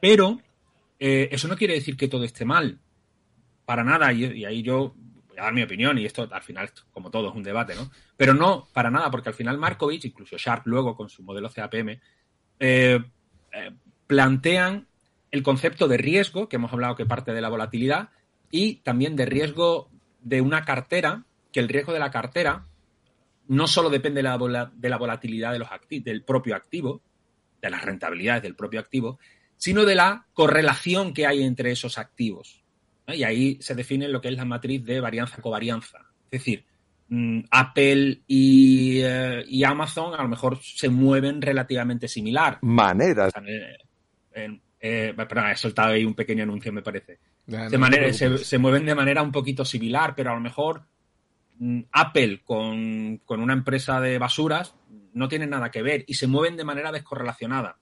Pero 0.00 0.40
eh, 1.00 1.28
eso 1.32 1.48
no 1.48 1.56
quiere 1.56 1.74
decir 1.74 1.96
que 1.96 2.06
todo 2.06 2.22
esté 2.22 2.44
mal, 2.44 2.78
para 3.64 3.82
nada, 3.82 4.12
y 4.12 4.44
ahí 4.44 4.62
yo 4.62 4.94
voy 5.26 5.38
a 5.38 5.42
dar 5.42 5.52
mi 5.52 5.64
opinión 5.64 5.98
y 5.98 6.04
esto 6.04 6.28
al 6.30 6.42
final, 6.44 6.70
como 6.92 7.10
todo, 7.10 7.30
es 7.30 7.34
un 7.34 7.42
debate, 7.42 7.74
¿no? 7.74 7.90
Pero 8.16 8.32
no 8.32 8.68
para 8.72 8.92
nada, 8.92 9.10
porque 9.10 9.30
al 9.30 9.34
final 9.34 9.58
Markovich, 9.58 10.04
incluso 10.04 10.36
Sharp 10.38 10.68
luego 10.68 10.94
con 10.94 11.08
su 11.08 11.24
modelo 11.24 11.50
CAPM, 11.50 11.98
eh, 12.60 13.00
eh, 13.50 13.70
plantean 14.06 14.86
el 15.32 15.42
concepto 15.42 15.88
de 15.88 15.96
riesgo, 15.96 16.48
que 16.48 16.54
hemos 16.54 16.72
hablado 16.72 16.94
que 16.94 17.06
parte 17.06 17.34
de 17.34 17.40
la 17.40 17.48
volatilidad, 17.48 18.10
y 18.52 18.76
también 18.84 19.16
de 19.16 19.26
riesgo 19.26 19.90
de 20.20 20.42
una 20.42 20.64
cartera, 20.64 21.24
que 21.50 21.58
el 21.58 21.68
riesgo 21.68 21.92
de 21.92 21.98
la 21.98 22.12
cartera 22.12 22.68
no 23.52 23.66
solo 23.66 23.90
depende 23.90 24.22
de 24.22 24.22
la, 24.22 24.70
de 24.74 24.88
la 24.88 24.96
volatilidad 24.96 25.52
de 25.52 25.58
los 25.58 25.68
del 25.90 26.24
propio 26.24 26.56
activo, 26.56 27.02
de 27.60 27.68
las 27.68 27.84
rentabilidades 27.84 28.42
del 28.42 28.56
propio 28.56 28.80
activo, 28.80 29.18
sino 29.58 29.84
de 29.84 29.94
la 29.94 30.26
correlación 30.32 31.12
que 31.12 31.26
hay 31.26 31.42
entre 31.42 31.70
esos 31.70 31.98
activos. 31.98 32.64
Y 33.06 33.24
ahí 33.24 33.58
se 33.60 33.74
define 33.74 34.08
lo 34.08 34.22
que 34.22 34.28
es 34.28 34.36
la 34.36 34.46
matriz 34.46 34.82
de 34.86 35.00
varianza-covarianza. 35.00 35.98
Es 36.30 36.40
decir, 36.40 36.64
mm, 37.08 37.40
Apple 37.50 38.22
eh, 38.26 39.44
y, 39.46 39.64
Amazon 39.64 40.14
a 40.14 40.22
lo 40.22 40.28
mejor 40.28 40.58
se 40.62 40.88
mueven 40.88 41.42
relativamente 41.42 42.08
similar. 42.08 42.58
Maneras. 42.62 43.34
Eh, 44.34 45.12
perdón, 45.14 45.50
he 45.50 45.56
soltado 45.56 45.92
ahí 45.92 46.06
un 46.06 46.14
pequeño 46.14 46.42
anuncio, 46.42 46.72
me 46.72 46.82
parece. 46.82 47.18
manera, 47.78 48.10
se, 48.14 48.58
mueven 48.58 48.86
de 48.86 48.94
manera 48.94 49.22
un 49.22 49.30
poquito 49.30 49.62
similar, 49.64 50.14
pero 50.16 50.30
a 50.30 50.34
lo 50.34 50.40
mejor 50.40 50.86
Apple 51.92 52.42
con, 52.44 53.18
con, 53.18 53.40
una 53.40 53.52
empresa 53.52 54.00
de 54.00 54.18
basuras 54.18 54.74
no 55.12 55.28
tiene 55.28 55.46
nada 55.46 55.70
que 55.70 55.82
ver 55.82 56.04
y 56.06 56.14
se 56.14 56.26
mueven 56.26 56.56
de 56.56 56.64
manera 56.64 56.92
descorrelacionada. 56.92 57.76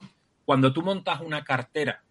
Cuando 0.45 0.73
tú 0.73 0.81
montas 0.81 1.21
una 1.21 1.43
cartera 1.43 2.03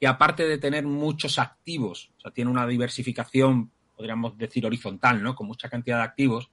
que 0.00 0.06
aparte 0.06 0.46
de 0.46 0.58
tener 0.58 0.84
muchos 0.84 1.38
activos, 1.38 2.12
o 2.18 2.20
sea, 2.20 2.30
tiene 2.30 2.50
una 2.50 2.66
diversificación, 2.66 3.70
podríamos 3.96 4.38
decir, 4.38 4.64
horizontal, 4.64 5.22
¿no? 5.22 5.34
Con 5.34 5.46
mucha 5.46 5.68
cantidad 5.68 5.98
de 5.98 6.04
activos, 6.04 6.50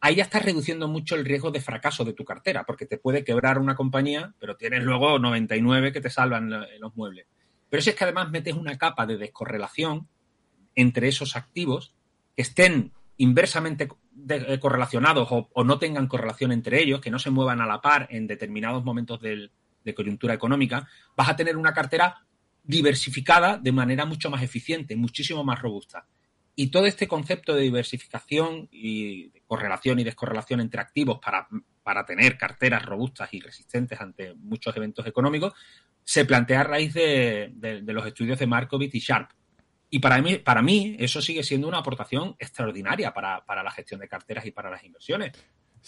ahí 0.00 0.16
ya 0.16 0.24
estás 0.24 0.44
reduciendo 0.44 0.88
mucho 0.88 1.14
el 1.14 1.24
riesgo 1.24 1.50
de 1.50 1.60
fracaso 1.60 2.04
de 2.04 2.12
tu 2.12 2.24
cartera, 2.24 2.64
porque 2.64 2.86
te 2.86 2.98
puede 2.98 3.24
quebrar 3.24 3.58
una 3.58 3.74
compañía, 3.74 4.34
pero 4.38 4.56
tienes 4.56 4.82
luego 4.82 5.18
99 5.18 5.92
que 5.92 6.00
te 6.00 6.10
salvan 6.10 6.50
los 6.80 6.96
muebles. 6.96 7.26
Pero 7.70 7.82
si 7.82 7.90
es 7.90 7.96
que 7.96 8.04
además 8.04 8.30
metes 8.30 8.54
una 8.54 8.76
capa 8.76 9.06
de 9.06 9.16
descorrelación 9.16 10.08
entre 10.74 11.08
esos 11.08 11.36
activos 11.36 11.94
que 12.36 12.42
estén 12.42 12.92
inversamente 13.16 13.88
eh, 14.28 14.58
correlacionados 14.58 15.28
o, 15.30 15.64
no 15.64 15.78
tengan 15.78 16.06
correlación 16.06 16.52
entre 16.52 16.82
ellos, 16.82 17.00
que 17.00 17.10
no 17.10 17.18
se 17.18 17.30
muevan 17.30 17.60
a 17.60 17.66
la 17.66 17.80
par 17.80 18.08
en 18.10 18.26
determinados 18.26 18.84
momentos 18.84 19.20
de 19.20 19.94
coyuntura 19.94 20.34
económica, 20.34 20.88
vas 21.16 21.28
a 21.28 21.36
tener 21.36 21.56
una 21.56 21.72
cartera 21.72 22.24
diversificada 22.64 23.58
de 23.58 23.72
manera 23.72 24.04
mucho 24.04 24.30
más 24.30 24.42
eficiente, 24.42 24.96
muchísimo 24.96 25.44
más 25.44 25.60
robusta. 25.60 26.06
Y 26.54 26.68
todo 26.68 26.86
este 26.86 27.08
concepto 27.08 27.54
de 27.54 27.62
diversificación 27.62 28.68
y 28.70 29.30
de 29.30 29.42
correlación 29.46 29.98
y 29.98 30.04
descorrelación 30.04 30.60
entre 30.60 30.80
activos 30.80 31.18
para, 31.18 31.48
para 31.82 32.04
tener 32.04 32.36
carteras 32.36 32.84
robustas 32.84 33.32
y 33.32 33.40
resistentes 33.40 34.00
ante 34.00 34.34
muchos 34.34 34.76
eventos 34.76 35.06
económicos 35.06 35.54
se 36.04 36.24
plantea 36.24 36.60
a 36.60 36.64
raíz 36.64 36.94
de, 36.94 37.52
los 37.86 38.06
estudios 38.06 38.38
de 38.38 38.46
Markovitz 38.46 38.94
y 38.94 38.98
Sharp. 38.98 39.30
Y 39.94 39.98
para 39.98 40.22
mí, 40.22 40.38
para 40.38 40.62
mí 40.62 40.96
eso 40.98 41.20
sigue 41.20 41.42
siendo 41.42 41.68
una 41.68 41.76
aportación 41.76 42.34
extraordinaria 42.38 43.12
para, 43.12 43.42
la 43.46 43.70
gestión 43.70 44.00
de 44.00 44.08
carteras 44.08 44.46
y 44.46 44.50
para 44.50 44.70
las 44.70 44.82
inversiones. 44.84 45.32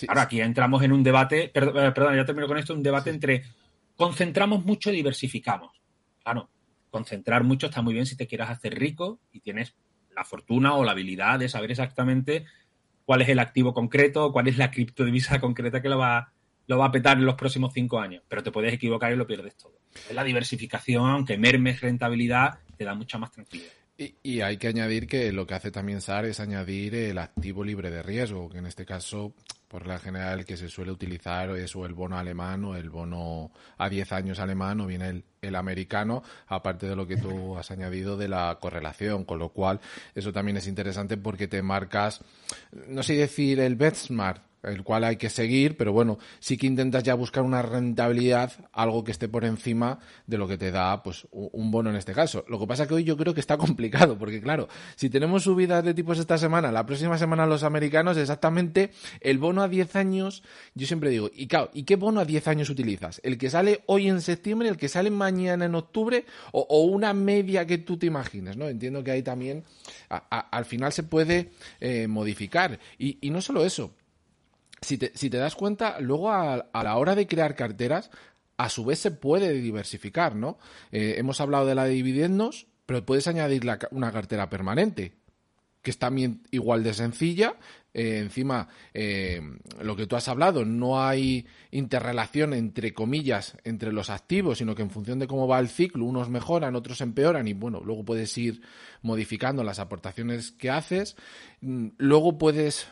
Ahora, 0.06 0.22
aquí 0.22 0.42
entramos 0.42 0.82
en 0.82 0.92
un 0.92 1.02
debate, 1.02 1.48
perdón, 1.48 1.86
eh, 1.86 1.92
perdón, 1.92 2.14
ya 2.14 2.26
termino 2.26 2.46
con 2.46 2.58
esto, 2.58 2.74
un 2.74 2.82
debate 2.82 3.08
entre 3.08 3.44
concentramos 3.96 4.62
mucho 4.62 4.90
y 4.90 4.96
diversificamos. 4.96 5.80
Claro, 6.22 6.50
concentrar 6.90 7.44
mucho 7.44 7.68
está 7.68 7.80
muy 7.80 7.94
bien 7.94 8.04
si 8.04 8.14
te 8.14 8.26
quieras 8.26 8.50
hacer 8.50 8.78
rico 8.78 9.20
y 9.32 9.40
tienes 9.40 9.74
la 10.14 10.22
fortuna 10.22 10.74
o 10.74 10.84
la 10.84 10.92
habilidad 10.92 11.38
de 11.38 11.48
saber 11.48 11.70
exactamente 11.70 12.44
cuál 13.06 13.22
es 13.22 13.30
el 13.30 13.38
activo 13.38 13.72
concreto, 13.72 14.32
cuál 14.32 14.48
es 14.48 14.58
la 14.58 14.70
criptodivisa 14.70 15.40
concreta 15.40 15.80
que 15.80 15.88
lo 15.88 15.96
va, 15.96 16.30
lo 16.66 16.76
va 16.76 16.84
a 16.84 16.92
petar 16.92 17.16
en 17.16 17.24
los 17.24 17.36
próximos 17.36 17.72
cinco 17.72 17.98
años. 17.98 18.22
Pero 18.28 18.42
te 18.42 18.52
puedes 18.52 18.74
equivocar 18.74 19.14
y 19.14 19.16
lo 19.16 19.26
pierdes 19.26 19.56
todo. 19.56 19.78
La 20.12 20.24
diversificación, 20.24 21.08
aunque 21.08 21.38
mermes 21.38 21.80
rentabilidad, 21.80 22.58
te 22.76 22.84
da 22.84 22.94
mucha 22.94 23.16
más 23.16 23.30
tranquilidad. 23.30 23.72
Y, 23.96 24.40
hay 24.40 24.56
que 24.56 24.66
añadir 24.66 25.06
que 25.06 25.30
lo 25.30 25.46
que 25.46 25.54
hace 25.54 25.70
también 25.70 26.00
SAR 26.00 26.24
es 26.24 26.40
añadir 26.40 26.96
el 26.96 27.16
activo 27.18 27.62
libre 27.62 27.92
de 27.92 28.02
riesgo, 28.02 28.50
que 28.50 28.58
en 28.58 28.66
este 28.66 28.84
caso, 28.84 29.34
por 29.68 29.86
la 29.86 30.00
general, 30.00 30.44
que 30.44 30.56
se 30.56 30.68
suele 30.68 30.90
utilizar 30.90 31.50
es 31.50 31.76
o 31.76 31.86
el 31.86 31.94
bono 31.94 32.18
alemán 32.18 32.64
o 32.64 32.74
el 32.74 32.90
bono 32.90 33.52
a 33.78 33.88
10 33.88 34.12
años 34.12 34.40
alemán 34.40 34.80
o 34.80 34.88
bien 34.88 35.02
el, 35.02 35.24
el 35.40 35.54
americano, 35.54 36.24
aparte 36.48 36.88
de 36.88 36.96
lo 36.96 37.06
que 37.06 37.18
tú 37.18 37.56
has 37.56 37.70
añadido 37.70 38.16
de 38.16 38.26
la 38.26 38.58
correlación, 38.60 39.24
con 39.24 39.38
lo 39.38 39.50
cual 39.50 39.80
eso 40.16 40.32
también 40.32 40.56
es 40.56 40.66
interesante 40.66 41.16
porque 41.16 41.46
te 41.46 41.62
marcas, 41.62 42.20
no 42.88 43.04
sé 43.04 43.14
decir 43.14 43.60
el 43.60 43.76
benchmark, 43.76 44.42
el 44.64 44.82
cual 44.82 45.04
hay 45.04 45.16
que 45.16 45.30
seguir, 45.30 45.76
pero 45.76 45.92
bueno, 45.92 46.18
sí 46.40 46.56
que 46.56 46.66
intentas 46.66 47.02
ya 47.02 47.14
buscar 47.14 47.42
una 47.42 47.62
rentabilidad, 47.62 48.52
algo 48.72 49.04
que 49.04 49.12
esté 49.12 49.28
por 49.28 49.44
encima 49.44 49.98
de 50.26 50.38
lo 50.38 50.48
que 50.48 50.58
te 50.58 50.70
da 50.70 51.02
pues 51.02 51.26
un 51.30 51.70
bono 51.70 51.90
en 51.90 51.96
este 51.96 52.12
caso. 52.12 52.44
Lo 52.48 52.58
que 52.58 52.66
pasa 52.66 52.86
que 52.86 52.94
hoy 52.94 53.04
yo 53.04 53.16
creo 53.16 53.34
que 53.34 53.40
está 53.40 53.56
complicado, 53.64 54.18
porque 54.18 54.40
claro, 54.40 54.68
si 54.96 55.10
tenemos 55.10 55.44
subidas 55.44 55.84
de 55.84 55.94
tipos 55.94 56.18
esta 56.18 56.38
semana, 56.38 56.72
la 56.72 56.86
próxima 56.86 57.18
semana 57.18 57.46
los 57.46 57.62
americanos, 57.62 58.16
exactamente 58.16 58.90
el 59.20 59.38
bono 59.38 59.62
a 59.62 59.68
10 59.68 59.96
años, 59.96 60.42
yo 60.74 60.86
siempre 60.86 61.10
digo, 61.10 61.30
y 61.34 61.46
claro, 61.46 61.70
¿y 61.72 61.84
qué 61.84 61.96
bono 61.96 62.20
a 62.20 62.24
10 62.24 62.48
años 62.48 62.70
utilizas? 62.70 63.20
¿El 63.24 63.38
que 63.38 63.50
sale 63.50 63.82
hoy 63.86 64.08
en 64.08 64.20
septiembre, 64.20 64.68
el 64.68 64.76
que 64.76 64.88
sale 64.88 65.10
mañana 65.10 65.64
en 65.66 65.74
octubre, 65.74 66.24
o, 66.52 66.84
una 66.84 67.14
media 67.14 67.66
que 67.66 67.78
tú 67.78 67.96
te 67.96 68.06
imagines, 68.06 68.56
¿no? 68.56 68.68
Entiendo 68.68 69.02
que 69.02 69.10
ahí 69.10 69.22
también 69.22 69.64
al 70.08 70.64
final 70.64 70.92
se 70.92 71.02
puede 71.02 71.50
eh, 71.80 72.06
modificar. 72.06 72.78
y 72.98 73.30
no 73.30 73.40
solo 73.40 73.64
eso, 73.64 73.92
si 74.84 74.98
te, 74.98 75.12
si 75.14 75.30
te 75.30 75.38
das 75.38 75.54
cuenta, 75.54 75.98
luego 76.00 76.30
a, 76.30 76.68
la 76.72 76.96
hora 76.96 77.14
de 77.14 77.26
crear 77.26 77.56
carteras, 77.56 78.10
a 78.56 78.68
su 78.68 78.84
vez 78.84 79.00
se 79.00 79.10
puede 79.10 79.52
diversificar, 79.52 80.36
¿no? 80.36 80.58
Eh, 80.92 81.14
hemos 81.18 81.40
hablado 81.40 81.66
de 81.66 81.74
la 81.74 81.84
de 81.84 81.90
dividendos, 81.90 82.68
pero 82.86 83.04
puedes 83.04 83.26
añadir 83.26 83.62
una 83.90 84.12
cartera 84.12 84.48
permanente 84.48 85.23
que 85.84 85.90
es 85.90 85.98
también 85.98 86.40
igual 86.50 86.82
de 86.82 86.94
sencilla. 86.94 87.56
Eh, 87.92 88.18
encima, 88.18 88.66
eh, 88.92 89.40
lo 89.80 89.94
que 89.94 90.06
tú 90.06 90.16
has 90.16 90.26
hablado, 90.28 90.64
no 90.64 91.00
hay 91.00 91.46
interrelación 91.70 92.54
entre 92.54 92.92
comillas 92.94 93.56
entre 93.62 93.92
los 93.92 94.10
activos, 94.10 94.58
sino 94.58 94.74
que 94.74 94.82
en 94.82 94.90
función 94.90 95.20
de 95.20 95.28
cómo 95.28 95.46
va 95.46 95.60
el 95.60 95.68
ciclo, 95.68 96.06
unos 96.06 96.30
mejoran, 96.30 96.74
otros 96.74 97.02
empeoran 97.02 97.46
y 97.46 97.52
bueno, 97.52 97.82
luego 97.84 98.02
puedes 98.04 98.36
ir 98.38 98.62
modificando 99.02 99.62
las 99.62 99.78
aportaciones 99.78 100.50
que 100.52 100.70
haces. 100.70 101.16
Mm, 101.60 101.88
luego 101.98 102.38
puedes 102.38 102.88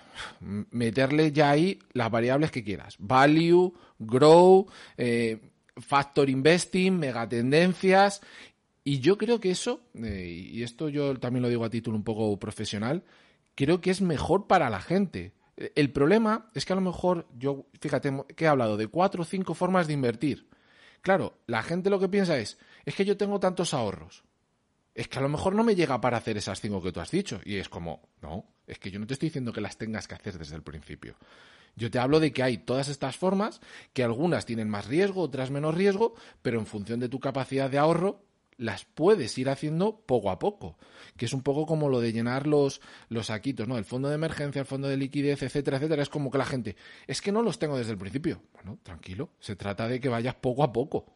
meterle 0.70 1.32
ya 1.32 1.50
ahí 1.50 1.78
las 1.94 2.10
variables 2.10 2.50
que 2.50 2.62
quieras. 2.62 2.96
Value, 2.98 3.72
grow, 3.98 4.68
eh, 4.98 5.40
factor 5.78 6.28
investing, 6.28 6.98
megatendencias 6.98 8.20
y 8.84 9.00
yo 9.00 9.16
creo 9.16 9.40
que 9.40 9.50
eso, 9.50 9.80
eh, 9.94 10.48
y 10.52 10.62
esto 10.62 10.88
yo 10.88 11.16
también 11.18 11.42
lo 11.42 11.48
digo 11.48 11.64
a 11.64 11.70
título 11.70 11.96
un 11.96 12.04
poco 12.04 12.38
profesional, 12.38 13.04
creo 13.54 13.80
que 13.80 13.90
es 13.90 14.00
mejor 14.00 14.46
para 14.46 14.70
la 14.70 14.80
gente. 14.80 15.32
El 15.56 15.92
problema 15.92 16.50
es 16.54 16.64
que 16.64 16.72
a 16.72 16.76
lo 16.76 16.82
mejor 16.82 17.28
yo, 17.38 17.66
fíjate, 17.80 18.12
que 18.34 18.44
he 18.44 18.48
hablado 18.48 18.76
de 18.76 18.88
cuatro 18.88 19.22
o 19.22 19.24
cinco 19.24 19.54
formas 19.54 19.86
de 19.86 19.92
invertir. 19.92 20.48
Claro, 21.00 21.38
la 21.46 21.62
gente 21.62 21.90
lo 21.90 22.00
que 22.00 22.08
piensa 22.08 22.38
es, 22.38 22.58
es 22.84 22.94
que 22.94 23.04
yo 23.04 23.16
tengo 23.16 23.38
tantos 23.38 23.74
ahorros. 23.74 24.24
Es 24.94 25.08
que 25.08 25.18
a 25.18 25.22
lo 25.22 25.28
mejor 25.28 25.54
no 25.54 25.64
me 25.64 25.74
llega 25.74 26.00
para 26.00 26.18
hacer 26.18 26.36
esas 26.36 26.60
cinco 26.60 26.82
que 26.82 26.92
tú 26.92 27.00
has 27.00 27.10
dicho. 27.10 27.40
Y 27.44 27.56
es 27.56 27.68
como, 27.68 28.08
no, 28.20 28.46
es 28.66 28.78
que 28.78 28.90
yo 28.90 28.98
no 28.98 29.06
te 29.06 29.14
estoy 29.14 29.28
diciendo 29.28 29.52
que 29.52 29.60
las 29.60 29.78
tengas 29.78 30.08
que 30.08 30.14
hacer 30.14 30.38
desde 30.38 30.56
el 30.56 30.62
principio. 30.62 31.16
Yo 31.76 31.90
te 31.90 31.98
hablo 31.98 32.20
de 32.20 32.32
que 32.32 32.42
hay 32.42 32.58
todas 32.58 32.88
estas 32.88 33.16
formas, 33.16 33.60
que 33.92 34.04
algunas 34.04 34.44
tienen 34.44 34.68
más 34.68 34.86
riesgo, 34.86 35.22
otras 35.22 35.50
menos 35.50 35.74
riesgo, 35.74 36.14
pero 36.42 36.58
en 36.58 36.66
función 36.66 37.00
de 37.00 37.08
tu 37.08 37.18
capacidad 37.18 37.70
de 37.70 37.78
ahorro, 37.78 38.22
las 38.56 38.84
puedes 38.84 39.36
ir 39.38 39.48
haciendo 39.48 40.00
poco 40.06 40.30
a 40.30 40.38
poco, 40.38 40.78
que 41.16 41.24
es 41.24 41.32
un 41.32 41.42
poco 41.42 41.66
como 41.66 41.88
lo 41.88 42.00
de 42.00 42.12
llenar 42.12 42.46
los, 42.46 42.80
los 43.08 43.26
saquitos, 43.26 43.68
¿no? 43.68 43.78
El 43.78 43.84
fondo 43.84 44.08
de 44.08 44.14
emergencia, 44.14 44.60
el 44.60 44.66
fondo 44.66 44.88
de 44.88 44.96
liquidez, 44.96 45.42
etcétera, 45.42 45.78
etcétera. 45.78 46.02
Es 46.02 46.08
como 46.08 46.30
que 46.30 46.38
la 46.38 46.46
gente, 46.46 46.76
es 47.06 47.20
que 47.20 47.32
no 47.32 47.42
los 47.42 47.58
tengo 47.58 47.78
desde 47.78 47.92
el 47.92 47.98
principio. 47.98 48.42
Bueno, 48.52 48.78
tranquilo, 48.82 49.30
se 49.40 49.56
trata 49.56 49.88
de 49.88 50.00
que 50.00 50.08
vayas 50.08 50.34
poco 50.36 50.64
a 50.64 50.72
poco. 50.72 51.06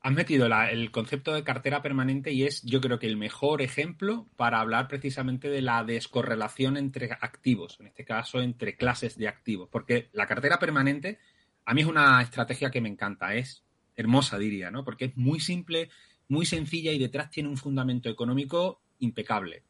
Has 0.00 0.12
metido 0.12 0.46
el 0.46 0.90
concepto 0.92 1.34
de 1.34 1.42
cartera 1.42 1.82
permanente 1.82 2.32
y 2.32 2.44
es, 2.44 2.62
yo 2.62 2.80
creo 2.80 3.00
que 3.00 3.08
el 3.08 3.16
mejor 3.16 3.62
ejemplo 3.62 4.28
para 4.36 4.60
hablar 4.60 4.86
precisamente 4.86 5.50
de 5.50 5.60
la 5.60 5.82
descorrelación 5.82 6.76
entre 6.76 7.10
activos, 7.12 7.78
en 7.80 7.88
este 7.88 8.04
caso 8.04 8.40
entre 8.40 8.76
clases 8.76 9.18
de 9.18 9.26
activos, 9.26 9.68
porque 9.70 10.08
la 10.12 10.26
cartera 10.26 10.58
permanente 10.60 11.18
a 11.64 11.74
mí 11.74 11.82
es 11.82 11.86
una 11.86 12.22
estrategia 12.22 12.70
que 12.70 12.80
me 12.80 12.88
encanta, 12.88 13.34
es 13.34 13.64
hermosa 13.98 14.38
diría, 14.38 14.70
¿no? 14.70 14.84
Porque 14.84 15.06
es 15.06 15.16
muy 15.16 15.40
simple, 15.40 15.90
muy 16.28 16.46
sencilla 16.46 16.92
y 16.92 16.98
detrás 16.98 17.30
tiene 17.30 17.48
un 17.48 17.56
fundamento 17.56 18.08
económico 18.08 18.80
impecable. 19.00 19.64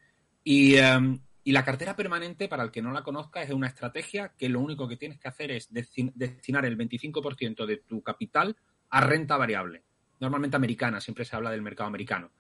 Y, 0.45 0.77
em, 0.77 1.19
y 1.43 1.53
la 1.53 1.65
cartera 1.65 1.97
permanente, 1.97 2.49
para 2.49 2.63
el 2.63 2.71
que 2.71 2.83
no 2.83 2.93
la 2.93 3.03
conozca, 3.03 3.43
es 3.43 3.51
una 3.51 3.67
estrategia 3.67 4.35
que 4.39 4.49
lo 4.49 4.61
único 4.61 4.87
que 4.87 4.97
tienes 4.97 5.19
que 5.19 5.29
hacer 5.29 5.51
es 5.51 5.69
destinar 5.73 6.65
el 6.65 6.77
25% 6.77 7.67
de 7.67 7.79
tu 7.79 8.03
capital 8.03 8.57
a 8.91 9.01
renta 9.01 9.37
variable 9.37 9.83
normalmente 10.21 10.57
americana, 10.57 11.01
siempre 11.01 11.25
se 11.25 11.37
habla 11.37 11.51
del 11.51 11.63
mercado 11.63 11.89
americano. 11.89 12.31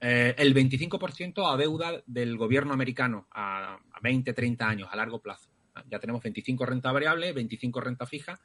Eh, 0.00 0.34
el 0.36 0.54
25% 0.54 1.52
a 1.52 1.56
deuda 1.56 2.02
del 2.06 2.36
gobierno 2.36 2.72
americano 2.72 3.26
a, 3.30 3.78
20, 4.02 4.32
30 4.32 4.68
años, 4.68 4.88
a 4.90 4.96
largo 4.96 5.20
plazo. 5.20 5.50
Ya 5.90 5.98
tenemos 5.98 6.22
25 6.22 6.66
renta 6.66 6.92
variable, 6.92 7.32
25 7.32 7.80
renta 7.80 8.06
fija, 8.06 8.38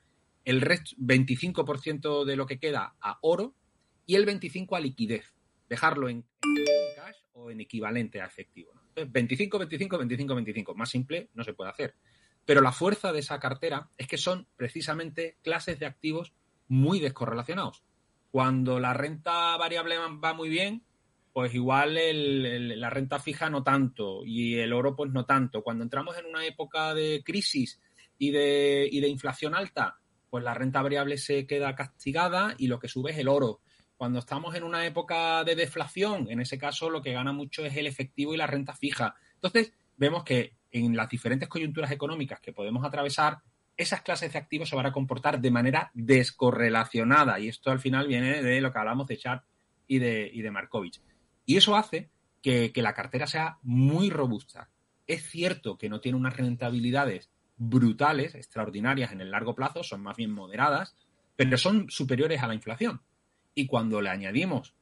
el 0.50 0.62
resto, 0.62 0.96
25% 0.98 2.26
de 2.26 2.36
lo 2.36 2.48
que 2.48 2.58
queda 2.58 2.96
a 3.00 3.20
oro 3.22 3.54
y 4.08 4.16
el 4.16 4.26
25% 4.26 4.76
a 4.76 4.80
liquidez. 4.80 5.36
Dejarlo 5.70 6.10
en, 6.10 6.26
cash 6.96 7.18
o 7.34 7.52
en 7.52 7.62
equivalente 7.62 8.20
a 8.20 8.26
efectivo. 8.26 8.72
25, 8.96 9.60
25, 9.60 9.98
25, 10.00 10.36
25. 10.36 10.74
Más 10.74 10.90
simple 10.90 11.30
no 11.36 11.44
se 11.44 11.54
puede 11.54 11.70
hacer. 11.70 11.94
Pero 12.46 12.62
la 12.62 12.72
fuerza 12.72 13.14
de 13.14 13.20
esa 13.20 13.40
cartera 13.40 13.92
es 13.96 14.08
que 14.08 14.18
son 14.18 14.48
precisamente 14.56 15.38
clases 15.44 15.78
de 15.78 15.86
activos 15.86 16.34
muy 16.68 17.00
descorrelacionados. 17.00 17.84
Cuando 18.32 18.80
la 18.80 18.96
renta 18.96 19.56
variable 19.56 19.98
va 20.00 20.34
muy 20.34 20.50
bien, 20.50 20.84
pues 21.32 21.54
igual 21.54 21.94
la 21.94 22.90
renta 22.90 23.20
fija 23.20 23.52
no 23.52 23.62
tanto 23.62 24.26
y 24.26 24.56
el 24.56 24.74
oro 24.74 24.96
pues 24.96 25.12
no 25.12 25.28
tanto. 25.28 25.62
Cuando 25.62 25.84
entramos 25.84 26.18
en 26.18 26.26
una 26.26 26.44
época 26.44 26.96
de 26.96 27.22
crisis 27.24 27.80
y 28.18 28.32
de 28.32 29.08
inflación 29.08 29.54
alta, 29.54 30.00
pues 30.30 30.44
la 30.44 30.54
renta 30.54 30.82
variable 30.82 31.18
se 31.18 31.48
queda 31.48 31.76
castigada 31.76 32.56
y 32.58 32.68
lo 32.68 32.80
que 32.80 32.88
sube 32.88 33.12
es 33.12 33.18
el 33.18 33.28
oro. 33.28 33.62
Cuando 33.98 34.20
estamos 34.20 34.56
en 34.56 34.64
una 34.64 34.86
época 34.86 35.44
de 35.44 35.56
deflación, 35.56 36.28
en 36.30 36.40
ese 36.40 36.58
caso 36.58 36.90
lo 36.90 37.02
que 37.02 37.14
gana 37.14 37.34
mucho 37.34 37.66
es 37.66 37.76
el 37.76 37.88
efectivo 37.88 38.34
y 38.34 38.38
la 38.38 38.48
renta 38.48 38.74
fija. 38.74 39.16
Entonces, 39.36 39.74
vemos 39.98 40.24
que 40.24 40.56
en 40.72 40.96
las 40.96 41.10
diferentes 41.10 41.50
coyunturas 41.50 41.92
económicas 41.92 42.40
que 42.40 42.54
podemos 42.54 42.86
atravesar, 42.86 43.40
esas 43.76 44.02
clases 44.02 44.34
de 44.34 44.40
activos 44.40 44.70
se 44.70 44.76
van 44.76 44.86
a 44.86 44.92
comportar 44.92 45.40
de 45.40 45.52
manera 45.52 45.90
descorrelacionada. 45.94 47.40
Y 47.40 47.48
esto 47.48 47.72
al 47.72 47.80
final 47.80 48.08
viene 48.08 48.42
de 48.42 48.62
lo 48.62 48.72
que 48.72 48.80
hablamos 48.80 49.08
de 49.08 49.18
Chart 49.18 49.44
y 49.88 50.00
de, 50.00 50.30
y 50.34 50.44
Markovich. 50.44 51.02
Y 51.46 51.58
eso 51.58 51.76
hace 51.76 52.10
que, 52.42 52.72
la 52.76 52.94
cartera 52.94 53.26
sea 53.26 53.58
muy 53.62 54.10
robusta. 54.10 54.70
Es 55.08 55.24
cierto 55.30 55.78
que 55.78 55.90
no 55.90 56.00
tiene 56.00 56.18
unas 56.18 56.38
rentabilidades 56.38 57.32
brutales, 57.60 58.34
extraordinarias 58.36 59.12
en 59.12 59.22
el 59.22 59.30
largo 59.30 59.54
plazo, 59.54 59.84
son 59.84 60.02
más 60.02 60.18
bien 60.18 60.32
moderadas, 60.32 60.96
pero 61.36 61.58
son 61.58 61.90
superiores 61.90 62.42
a 62.42 62.48
la 62.48 62.56
inflación. 62.56 63.02
Y 63.54 63.68
cuando 63.68 64.02
le 64.02 64.10
añadimos 64.10 64.74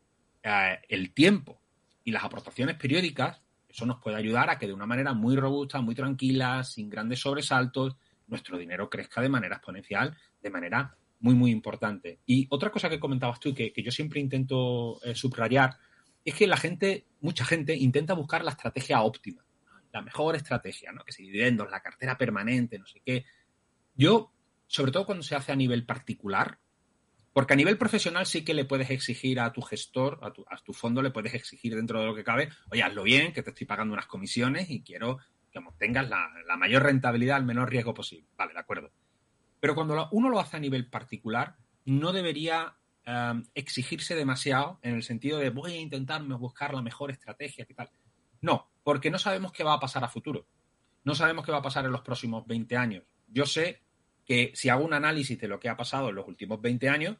eh, 0.43 0.79
el 0.87 1.13
tiempo 1.13 1.59
y 2.03 2.11
las 2.11 2.23
aportaciones 2.23 2.75
periódicas, 2.75 3.41
eso 3.67 3.85
nos 3.85 3.99
puede 3.99 4.17
ayudar 4.17 4.49
a 4.49 4.57
que 4.57 4.67
de 4.67 4.73
una 4.73 4.85
manera 4.85 5.13
muy 5.13 5.35
robusta, 5.35 5.81
muy 5.81 5.95
tranquila, 5.95 6.63
sin 6.63 6.89
grandes 6.89 7.19
sobresaltos, 7.19 7.97
nuestro 8.27 8.57
dinero 8.57 8.89
crezca 8.89 9.21
de 9.21 9.29
manera 9.29 9.55
exponencial, 9.55 10.15
de 10.41 10.49
manera 10.49 10.95
muy, 11.19 11.33
muy 11.33 11.51
importante. 11.51 12.19
Y 12.25 12.47
otra 12.51 12.69
cosa 12.71 12.89
que 12.89 12.99
comentabas 12.99 13.39
tú, 13.39 13.53
que, 13.53 13.73
que 13.73 13.81
yo 13.81 13.91
siempre 13.91 14.19
intento 14.19 15.03
eh, 15.03 15.15
subrayar, 15.15 15.77
es 16.23 16.35
que 16.35 16.45
la 16.45 16.57
gente, 16.57 17.07
mucha 17.21 17.43
gente, 17.43 17.75
intenta 17.75 18.13
buscar 18.13 18.43
la 18.43 18.51
estrategia 18.51 19.01
óptima, 19.01 19.43
la 19.91 20.01
mejor 20.01 20.35
estrategia, 20.35 20.91
¿no? 20.91 21.03
Que 21.03 21.11
si 21.11 21.23
dividendos, 21.23 21.69
la 21.69 21.81
cartera 21.81 22.17
permanente, 22.17 22.79
no 22.79 22.85
sé 22.85 23.01
qué. 23.05 23.25
Yo, 23.95 24.31
sobre 24.67 24.91
todo 24.91 25.05
cuando 25.05 25.23
se 25.23 25.35
hace 25.35 25.51
a 25.51 25.55
nivel 25.55 25.85
particular, 25.85 26.59
porque 27.33 27.53
a 27.53 27.55
nivel 27.55 27.77
profesional 27.77 28.25
sí 28.25 28.43
que 28.43 28.55
le 28.55 28.65
puedes 28.65 28.89
exigir 28.89 29.39
a 29.39 29.53
tu 29.53 29.61
gestor, 29.61 30.19
a 30.23 30.33
tu, 30.33 30.43
a 30.49 30.57
tu 30.57 30.73
fondo, 30.73 31.01
le 31.01 31.11
puedes 31.11 31.35
exigir 31.35 31.75
dentro 31.75 31.99
de 31.99 32.07
lo 32.07 32.15
que 32.15 32.23
cabe, 32.23 32.49
oye, 32.71 32.81
hazlo 32.81 33.03
bien, 33.03 33.31
que 33.31 33.43
te 33.43 33.51
estoy 33.51 33.67
pagando 33.67 33.93
unas 33.93 34.07
comisiones 34.07 34.69
y 34.71 34.81
quiero 34.81 35.19
que 35.51 35.59
obtengas 35.59 36.09
la, 36.09 36.57
mayor 36.57 36.83
rentabilidad 36.83 37.37
al 37.37 37.45
menor 37.45 37.69
riesgo 37.69 37.93
posible. 37.93 38.27
Vale, 38.37 38.53
de 38.53 38.59
acuerdo. 38.59 38.91
Pero 39.59 39.75
cuando 39.75 40.09
uno 40.11 40.29
lo 40.29 40.39
hace 40.39 40.57
a 40.57 40.59
nivel 40.59 40.89
particular, 40.89 41.55
no 41.85 42.11
debería 42.11 42.75
em, 43.05 43.43
exigirse 43.53 44.15
demasiado 44.15 44.79
en 44.81 44.95
el 44.95 45.03
sentido 45.03 45.39
de 45.39 45.49
voy 45.49 45.73
a 45.73 45.79
intentar 45.79 46.23
buscar 46.23 46.73
la 46.73 46.81
mejor 46.81 47.11
estrategia 47.11 47.65
y 47.67 47.73
tal. 47.73 47.89
No, 48.41 48.69
porque 48.87 49.11
no 49.11 49.19
sabemos 49.19 49.51
qué 49.51 49.65
va 49.65 49.73
a 49.73 49.81
pasar 49.81 50.05
a 50.05 50.07
futuro. 50.07 50.47
No 51.03 51.13
sabemos 51.13 51.45
qué 51.45 51.51
va 51.51 51.57
a 51.57 51.61
pasar 51.61 51.83
en 51.83 51.91
los 51.91 52.03
próximos 52.03 52.47
20 52.47 52.77
años. 52.77 53.03
Yo 53.27 53.45
sé 53.45 53.81
que 54.25 54.53
si 54.55 54.69
hago 54.69 54.85
un 54.85 54.93
análisis 54.93 55.37
de 55.37 55.49
lo 55.49 55.59
que 55.59 55.67
ha 55.67 55.75
pasado 55.75 56.07
en 56.07 56.15
los 56.15 56.25
últimos 56.25 56.61
20 56.61 56.87
años, 56.87 57.17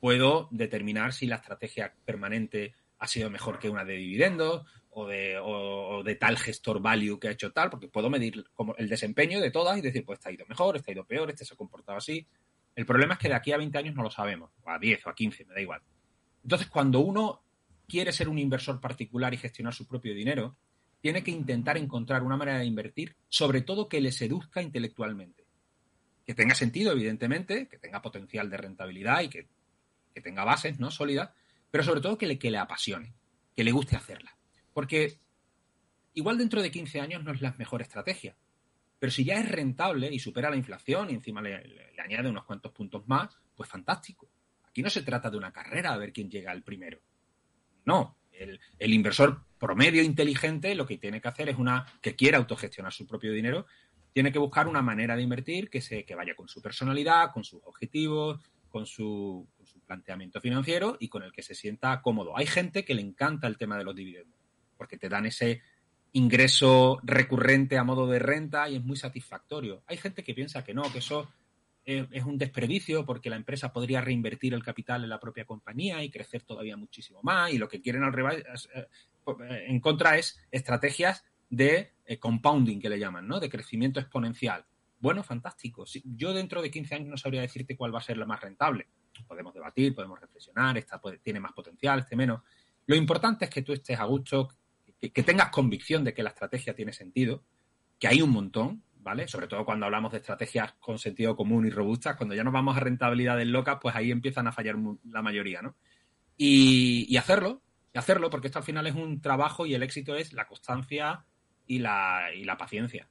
puedo 0.00 0.48
determinar 0.50 1.12
si 1.12 1.26
la 1.26 1.36
estrategia 1.36 1.94
permanente 2.06 2.74
ha 2.98 3.06
sido 3.06 3.28
mejor 3.28 3.58
que 3.58 3.68
una 3.68 3.84
de 3.84 3.96
dividendos 3.96 4.64
o 4.88 5.06
de, 5.06 6.16
tal 6.18 6.38
gestor 6.38 6.80
value 6.80 7.20
que 7.20 7.28
ha 7.28 7.32
hecho 7.32 7.52
tal, 7.52 7.68
porque 7.68 7.88
puedo 7.88 8.08
medir 8.08 8.46
como 8.54 8.74
el 8.76 8.88
desempeño 8.88 9.38
de 9.38 9.50
todas 9.50 9.76
y 9.76 9.82
decir, 9.82 10.06
pues 10.06 10.18
está 10.18 10.32
ido 10.32 10.46
mejor, 10.46 10.78
está 10.78 10.92
ido 10.92 11.04
peor, 11.04 11.28
este 11.28 11.44
se 11.44 11.52
ha 11.52 11.58
comportado 11.58 11.98
así. 11.98 12.26
El 12.74 12.86
problema 12.86 13.12
es 13.12 13.20
que 13.20 13.28
de 13.28 13.34
aquí 13.34 13.52
a 13.52 13.58
20 13.58 13.76
años 13.76 13.94
no 13.94 14.02
lo 14.02 14.10
sabemos, 14.10 14.50
o 14.62 14.70
a 14.70 14.78
10 14.78 15.08
o 15.08 15.10
a 15.10 15.14
15, 15.14 15.44
me 15.44 15.52
da 15.52 15.60
igual. 15.60 15.82
Entonces, 16.42 16.68
cuando 16.68 17.00
uno 17.00 17.42
quiere 17.86 18.12
ser 18.12 18.30
un 18.30 18.38
inversor 18.38 18.80
particular 18.80 19.34
y 19.34 19.36
gestionar 19.36 19.74
su 19.74 19.86
propio 19.86 20.14
dinero, 20.14 20.56
tiene 21.02 21.24
que 21.24 21.32
intentar 21.32 21.76
encontrar 21.76 22.22
una 22.22 22.36
manera 22.36 22.60
de 22.60 22.64
invertir, 22.64 23.16
sobre 23.28 23.60
todo 23.60 23.88
que 23.88 24.00
le 24.00 24.12
seduzca 24.12 24.62
intelectualmente. 24.62 25.44
Que 26.24 26.34
tenga 26.34 26.54
sentido, 26.54 26.92
evidentemente, 26.92 27.66
que 27.66 27.76
tenga 27.76 28.00
potencial 28.00 28.48
de 28.48 28.56
rentabilidad 28.56 29.20
y 29.22 29.28
que, 29.28 29.48
tenga 30.22 30.44
bases 30.44 30.78
¿no? 30.78 30.92
sólidas, 30.92 31.30
pero 31.72 31.82
sobre 31.82 32.00
todo 32.00 32.16
que 32.16 32.26
le, 32.26 32.38
le 32.40 32.58
apasione, 32.58 33.14
que 33.56 33.64
le 33.64 33.72
guste 33.72 33.96
hacerla. 33.96 34.36
Porque 34.72 35.18
igual 36.14 36.38
dentro 36.38 36.62
de 36.62 36.70
15 36.70 37.00
años 37.00 37.24
no 37.24 37.32
es 37.32 37.40
la 37.40 37.52
mejor 37.58 37.82
estrategia. 37.82 38.36
Pero 39.00 39.10
si 39.10 39.24
ya 39.24 39.40
es 39.40 39.50
rentable 39.50 40.08
y 40.12 40.20
supera 40.20 40.50
la 40.50 40.56
inflación 40.56 41.10
y 41.10 41.14
encima 41.14 41.42
le, 41.42 41.90
añade 41.98 42.30
unos 42.30 42.44
cuantos 42.44 42.70
puntos 42.70 43.08
más, 43.08 43.36
pues 43.56 43.68
fantástico. 43.68 44.28
Aquí 44.62 44.80
no 44.80 44.90
se 44.90 45.02
trata 45.02 45.28
de 45.28 45.36
una 45.36 45.52
carrera 45.52 45.92
a 45.92 45.98
ver 45.98 46.12
quién 46.12 46.30
llega 46.30 46.52
al 46.52 46.62
primero. 46.62 47.00
No, 47.84 48.16
el, 48.42 48.92
inversor 48.92 49.42
promedio 49.58 50.02
inteligente 50.02 50.74
lo 50.74 50.86
que 50.86 50.98
tiene 50.98 51.20
que 51.20 51.28
hacer 51.28 51.48
es 51.48 51.56
una 51.56 51.86
que 52.00 52.16
quiera 52.16 52.38
autogestionar 52.38 52.92
su 52.92 53.06
propio 53.06 53.32
dinero, 53.32 53.66
tiene 54.12 54.32
que 54.32 54.38
buscar 54.38 54.68
una 54.68 54.82
manera 54.82 55.16
de 55.16 55.22
invertir 55.22 55.70
que 55.70 55.80
se 55.80 56.04
que 56.04 56.14
vaya 56.14 56.34
con 56.34 56.48
su 56.48 56.60
personalidad, 56.60 57.32
con 57.32 57.44
sus 57.44 57.60
objetivos, 57.64 58.40
con 58.68 58.86
su, 58.86 59.48
con 59.56 59.66
su 59.66 59.80
planteamiento 59.80 60.40
financiero 60.40 60.96
y 61.00 61.08
con 61.08 61.22
el 61.22 61.32
que 61.32 61.42
se 61.42 61.54
sienta 61.54 62.00
cómodo. 62.02 62.36
Hay 62.36 62.46
gente 62.46 62.84
que 62.84 62.94
le 62.94 63.02
encanta 63.02 63.46
el 63.46 63.56
tema 63.56 63.78
de 63.78 63.84
los 63.84 63.94
dividendos 63.94 64.38
porque 64.76 64.98
te 64.98 65.08
dan 65.08 65.26
ese 65.26 65.62
ingreso 66.12 67.00
recurrente 67.04 67.78
a 67.78 67.84
modo 67.84 68.06
de 68.06 68.18
renta 68.18 68.68
y 68.68 68.76
es 68.76 68.84
muy 68.84 68.96
satisfactorio. 68.96 69.82
Hay 69.86 69.96
gente 69.96 70.24
que 70.24 70.34
piensa 70.34 70.64
que 70.64 70.74
no, 70.74 70.82
que 70.92 70.98
eso 70.98 71.30
es, 71.84 72.24
un 72.24 72.38
desperdicio 72.38 73.04
porque 73.04 73.30
la 73.30 73.36
empresa 73.36 73.72
podría 73.72 74.00
reinvertir 74.00 74.54
el 74.54 74.62
capital 74.62 75.02
en 75.02 75.10
la 75.10 75.20
propia 75.20 75.44
compañía 75.44 76.02
y 76.02 76.10
crecer 76.10 76.42
todavía 76.42 76.76
muchísimo 76.76 77.20
más 77.22 77.52
y 77.52 77.58
lo 77.58 77.68
que 77.68 77.80
quieren 77.80 78.04
al 78.04 78.12
revés, 78.12 78.44
eh, 78.74 78.86
en 79.66 79.80
contra 79.80 80.16
es 80.18 80.40
estrategias 80.50 81.24
de 81.50 81.92
eh, 82.06 82.18
compounding 82.18 82.80
que 82.80 82.88
le 82.88 82.98
llaman, 82.98 83.26
¿no? 83.28 83.40
De 83.40 83.50
crecimiento 83.50 84.00
exponencial. 84.00 84.64
Bueno, 84.98 85.24
fantástico. 85.24 85.84
Yo 86.04 86.32
dentro 86.32 86.62
de 86.62 86.70
15 86.70 86.94
años 86.94 87.08
no 87.08 87.16
sabría 87.16 87.40
decirte 87.40 87.76
cuál 87.76 87.94
va 87.94 87.98
a 87.98 88.02
ser 88.02 88.16
la 88.16 88.24
más 88.24 88.40
rentable. 88.40 88.86
Podemos 89.26 89.52
debatir, 89.52 89.94
podemos 89.94 90.20
reflexionar, 90.20 90.78
esta 90.78 91.00
tiene 91.22 91.40
más 91.40 91.52
potencial, 91.52 91.98
este 91.98 92.16
menos. 92.16 92.42
Lo 92.86 92.96
importante 92.96 93.44
es 93.44 93.50
que 93.50 93.62
tú 93.62 93.72
estés 93.72 93.98
a 93.98 94.04
gusto, 94.04 94.48
que, 95.00 95.22
tengas 95.22 95.50
convicción 95.50 96.04
de 96.04 96.14
que 96.14 96.22
la 96.22 96.30
estrategia 96.30 96.74
tiene 96.74 96.92
sentido, 96.92 97.42
que 97.98 98.08
hay 98.08 98.22
un 98.22 98.30
montón, 98.30 98.82
¿vale? 99.02 99.28
Sobre 99.28 99.48
todo 99.48 99.64
cuando 99.64 99.86
hablamos 99.86 100.12
de 100.12 100.18
estrategias 100.18 100.74
con 100.74 100.98
sentido 100.98 101.36
común 101.36 101.66
y 101.66 101.70
robustas, 101.70 102.16
cuando 102.16 102.34
ya 102.34 102.44
nos 102.44 102.52
vamos 102.52 102.76
a 102.76 102.80
rentabilidades 102.80 103.46
locas, 103.46 103.78
pues 103.80 103.94
ahí 103.94 104.10
empiezan 104.10 104.46
a 104.46 104.52
fallar 104.52 104.76
la 105.10 105.22
mayoría, 105.22 105.60
¿no? 105.62 105.76
Y, 106.36 107.16
hacerlo, 107.16 107.62
hacerlo, 107.94 108.30
porque 108.30 108.48
esto 108.48 108.58
al 108.58 108.64
final 108.64 108.86
es 108.86 108.94
un 108.94 109.20
trabajo 109.20 109.66
y 109.66 109.74
el 109.74 109.82
éxito 109.82 110.16
es 110.16 110.32
la 110.32 110.46
constancia 110.46 111.24
y 111.66 111.78
la, 111.78 112.30
y 112.34 112.44
la 112.44 112.56
paciencia. 112.56 113.08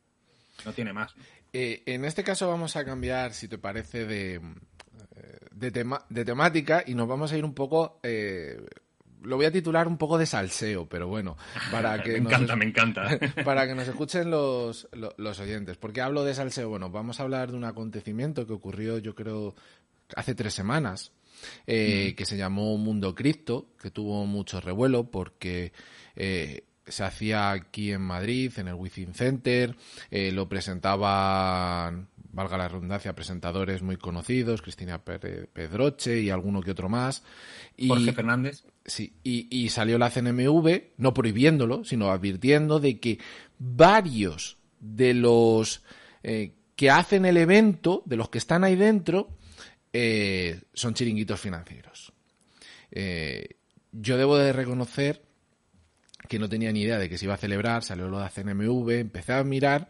No 0.66 0.74
tiene 0.74 0.92
más. 0.92 1.14
Eh, 1.54 1.84
en 1.86 2.06
este 2.06 2.24
caso 2.24 2.48
vamos 2.48 2.76
a 2.76 2.84
cambiar, 2.84 3.34
si 3.34 3.48
te 3.48 3.58
parece, 3.58 4.06
de, 4.06 4.42
de, 5.52 5.72
tema, 5.72 6.06
de 6.10 6.26
temática 6.26 6.84
y 6.86 6.96
nos 6.96 7.08
vamos 7.08 7.32
a 7.32 7.38
ir 7.38 7.46
un 7.46 7.54
poco 7.54 8.00
eh, 8.04 8.60
lo 9.24 9.36
voy 9.36 9.46
a 9.46 9.52
titular 9.52 9.88
un 9.88 9.98
poco 9.98 10.18
de 10.18 10.26
salseo, 10.26 10.88
pero 10.88 11.08
bueno, 11.08 11.38
para 11.72 12.02
que 12.04 12.12
me 12.12 12.18
encanta, 12.18 12.56
me 12.56 12.66
encanta. 12.66 13.20
para 13.46 13.68
que 13.68 13.76
nos 13.76 13.88
escuchen 13.88 14.30
los, 14.30 14.88
los, 15.18 15.40
oyentes. 15.40 15.78
¿Por 15.78 15.94
qué 15.94 16.02
hablo 16.02 16.24
de 16.24 16.34
salseo? 16.34 16.70
Bueno, 16.70 16.90
vamos 16.90 17.20
a 17.20 17.24
hablar 17.24 17.52
de 17.52 17.58
un 17.58 17.66
acontecimiento 17.66 18.48
que 18.48 18.54
ocurrió, 18.54 18.98
yo 18.98 19.16
creo, 19.16 19.56
hace 20.16 20.36
tres 20.36 20.54
semanas, 20.54 21.12
eh, 21.68 22.12
mm. 22.12 22.16
que 22.16 22.26
se 22.26 22.38
llamó 22.38 22.78
Mundo 22.78 23.16
Cripto, 23.16 23.68
que 23.82 23.92
tuvo 23.92 24.26
mucho 24.26 24.60
revuelo 24.60 25.10
porque 25.10 25.72
eh, 26.16 26.66
se 26.86 27.04
hacía 27.04 27.52
aquí 27.52 27.92
en 27.92 28.02
Madrid, 28.02 28.52
en 28.58 28.68
el 28.68 28.76
Within 28.76 29.14
Center, 29.14 29.76
eh, 30.10 30.32
lo 30.32 30.50
presentaban, 30.50 32.08
valga 32.32 32.58
la 32.58 32.68
redundancia, 32.68 33.14
presentadores 33.14 33.82
muy 33.82 33.98
conocidos, 33.98 34.62
Cristina 34.62 35.04
Pedroche 35.04 36.20
y 36.20 36.30
alguno 36.30 36.62
que 36.62 36.72
otro 36.72 36.90
más. 36.90 37.24
Y, 37.78 37.88
Jorge 37.88 38.14
Fernández. 38.14 38.64
Sí, 38.84 39.14
y, 39.24 39.70
salió 39.70 40.00
la 40.00 40.10
CNMV, 40.10 40.94
no 40.98 41.14
prohibiéndolo, 41.14 41.84
sino 41.84 42.12
advirtiendo 42.12 42.80
de 42.80 43.00
que 43.00 43.20
varios 43.60 44.58
de 44.80 45.14
los 45.14 45.84
eh, 46.24 46.54
que 46.76 46.90
hacen 46.90 47.26
el 47.26 47.38
evento, 47.38 48.02
de 48.06 48.16
los 48.18 48.30
que 48.30 48.40
están 48.40 48.64
ahí 48.64 48.76
dentro, 48.76 49.38
eh, 49.94 50.62
son 50.74 50.96
chiringuitos 50.96 51.40
financieros. 51.40 52.12
yo 53.92 54.18
debo 54.18 54.38
de 54.38 54.52
reconocer 54.52 55.22
que 56.28 56.40
no 56.40 56.50
tenía 56.50 56.72
ni 56.72 56.82
idea 56.82 56.98
de 56.98 57.08
que 57.08 57.20
se 57.20 57.26
iba 57.26 57.36
a 57.36 57.38
celebrar, 57.38 57.84
salió 57.84 58.08
lo 58.08 58.20
de 58.20 58.30
CNMV, 58.30 58.90
empecé 58.92 59.34
a 59.34 59.44
mirar 59.44 59.90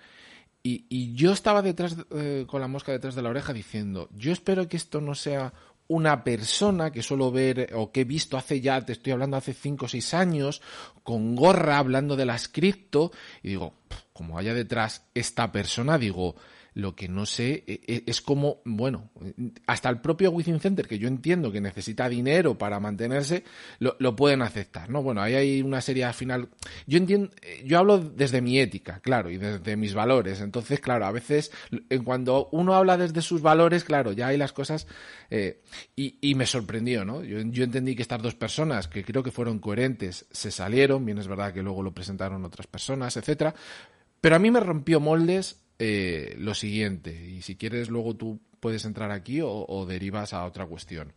y, 0.63 1.15
yo 1.15 1.31
estaba 1.31 1.61
detrás, 1.61 1.95
eh, 2.11 2.45
con 2.47 2.61
la 2.61 2.67
mosca 2.67 2.91
detrás 2.91 3.15
de 3.15 3.23
la 3.23 3.29
oreja 3.29 3.51
diciendo, 3.51 4.09
yo 4.13 4.31
espero 4.31 4.67
que 4.67 4.77
esto 4.77 5.01
no 5.01 5.15
sea 5.15 5.53
una 5.87 6.23
persona 6.23 6.91
que 6.91 7.03
suelo 7.03 7.31
ver 7.31 7.71
o 7.73 7.91
que 7.91 8.01
he 8.01 8.05
visto 8.05 8.37
hace 8.37 8.61
ya, 8.61 8.81
te 8.81 8.93
estoy 8.93 9.13
hablando 9.13 9.37
hace 9.37 9.53
5 9.53 9.85
o 9.85 9.89
6 9.89 10.13
años, 10.13 10.61
con 11.03 11.35
gorra 11.35 11.77
hablando 11.77 12.15
de 12.15 12.25
las 12.25 12.47
cripto, 12.47 13.11
y 13.43 13.49
digo, 13.49 13.73
como 14.13 14.37
haya 14.37 14.53
detrás 14.53 15.05
esta 15.13 15.51
persona, 15.51 15.97
digo, 15.97 16.35
lo 16.73 16.95
que 16.95 17.09
no 17.09 17.25
sé 17.25 17.63
e, 17.67 17.81
e, 17.85 18.03
es 18.07 18.21
como, 18.21 18.61
bueno, 18.63 19.09
hasta 19.67 19.89
el 19.89 19.99
propio 19.99 20.31
Within 20.31 20.59
Center, 20.59 20.87
que 20.87 20.99
yo 20.99 21.07
entiendo 21.07 21.51
que 21.51 21.59
necesita 21.59 22.07
dinero 22.07 22.57
para 22.57 22.79
mantenerse, 22.79 23.43
lo, 23.79 24.15
pueden 24.15 24.41
aceptar, 24.41 24.89
¿no? 24.89 25.03
Bueno, 25.03 25.21
ahí 25.21 25.35
hay 25.35 25.61
una 25.61 25.81
serie 25.81 26.05
al 26.05 26.13
final. 26.13 26.49
Yo 26.87 26.97
entiendo, 26.97 27.29
yo 27.65 27.79
hablo 27.79 27.99
desde 27.99 28.41
mi 28.41 28.59
ética, 28.59 28.99
claro, 29.01 29.29
y 29.29 29.37
desde 29.37 29.75
mis 29.75 29.93
valores. 29.93 30.39
Entonces, 30.41 30.79
claro, 30.79 31.05
a 31.05 31.11
veces, 31.11 31.51
cuando 32.03 32.47
uno 32.51 32.75
habla 32.75 32.97
desde 32.97 33.21
sus 33.21 33.41
valores, 33.41 33.83
claro, 33.83 34.13
ya 34.13 34.27
hay 34.27 34.37
las 34.37 34.53
cosas. 34.53 34.87
Eh, 35.29 35.61
y, 35.95 36.35
me 36.35 36.45
sorprendió, 36.45 37.03
¿no? 37.03 37.23
Yo, 37.23 37.39
yo 37.41 37.63
entendí 37.63 37.95
que 37.95 38.01
estas 38.01 38.21
dos 38.21 38.35
personas, 38.35 38.87
que 38.87 39.03
creo 39.03 39.21
que 39.21 39.31
fueron 39.31 39.59
coherentes, 39.59 40.25
se 40.31 40.51
salieron, 40.51 41.05
bien 41.05 41.17
es 41.17 41.27
verdad 41.27 41.53
que 41.53 41.61
luego 41.61 41.83
lo 41.83 41.93
presentaron 41.93 42.43
otras 42.45 42.67
personas, 42.67 43.17
etcétera. 43.17 43.53
Pero 44.21 44.35
a 44.35 44.39
mí 44.39 44.51
me 44.51 44.59
rompió 44.59 44.99
moldes 44.99 45.57
eh, 45.83 46.35
lo 46.37 46.53
siguiente, 46.53 47.11
y 47.11 47.41
si 47.41 47.55
quieres 47.55 47.89
luego 47.89 48.15
tú 48.15 48.39
puedes 48.59 48.85
entrar 48.85 49.09
aquí 49.09 49.39
o, 49.41 49.85
derivas 49.87 50.31
a 50.31 50.45
otra 50.45 50.67
cuestión. 50.67 51.11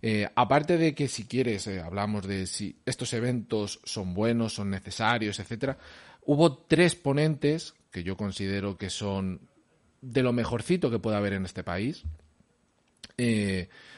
Eh, 0.00 0.26
aparte 0.34 0.78
de 0.78 0.94
que 0.94 1.06
si 1.06 1.26
quieres 1.26 1.66
eh, 1.66 1.82
hablamos 1.82 2.26
de 2.26 2.46
si 2.46 2.78
estos 2.86 3.12
eventos 3.12 3.78
son 3.84 4.14
buenos, 4.14 4.54
son 4.54 4.70
necesarios, 4.70 5.38
etcétera, 5.38 5.76
hubo 6.24 6.56
tres 6.56 6.94
ponentes 6.94 7.74
que 7.90 8.02
yo 8.02 8.16
considero 8.16 8.78
que 8.78 8.88
son 8.88 9.42
de 10.00 10.22
lo 10.22 10.32
mejorcito 10.32 10.90
que 10.90 10.98
puede 10.98 11.18
haber 11.18 11.34
en 11.34 11.44
este 11.44 11.62
país. 11.62 12.04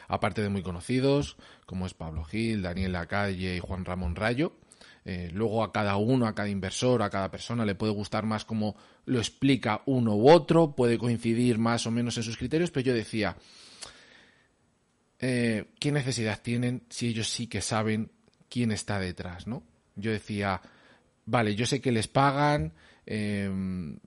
aparte 0.08 0.42
de 0.42 0.48
muy 0.48 0.64
conocidos, 0.64 1.36
como 1.64 1.86
es 1.86 1.94
Pablo 1.94 2.24
Gil, 2.24 2.60
Daniel 2.60 2.90
Lacalle 2.90 3.54
y 3.54 3.60
Juan 3.60 3.84
Ramón 3.84 4.16
Rayo. 4.16 4.52
Eh, 5.04 5.30
luego 5.32 5.64
a 5.64 5.72
cada 5.72 5.96
uno, 5.96 6.26
a 6.26 6.34
cada 6.34 6.48
inversor, 6.48 7.02
a 7.02 7.10
cada 7.10 7.30
persona 7.30 7.64
le 7.64 7.74
puede 7.74 7.92
gustar 7.92 8.24
más 8.24 8.44
cómo 8.44 8.76
lo 9.04 9.18
explica 9.18 9.82
uno 9.86 10.14
u 10.14 10.30
otro, 10.30 10.76
puede 10.76 10.96
coincidir 10.96 11.58
más 11.58 11.86
o 11.86 11.90
menos 11.90 12.16
en 12.16 12.22
sus 12.22 12.36
criterios, 12.36 12.70
pero 12.70 12.86
yo 12.86 12.94
decía, 12.94 13.36
eh, 15.18 15.66
¿qué 15.80 15.90
necesidad 15.90 16.40
tienen 16.40 16.84
si 16.88 17.08
ellos 17.08 17.28
sí 17.28 17.48
que 17.48 17.60
saben 17.60 18.12
quién 18.48 18.70
está 18.70 19.00
detrás, 19.00 19.46
no? 19.46 19.64
Yo 19.96 20.12
decía, 20.12 20.60
vale, 21.26 21.54
yo 21.54 21.66
sé 21.66 21.80
que 21.80 21.92
les 21.92 22.08
pagan, 22.08 22.72
em, 23.06 23.98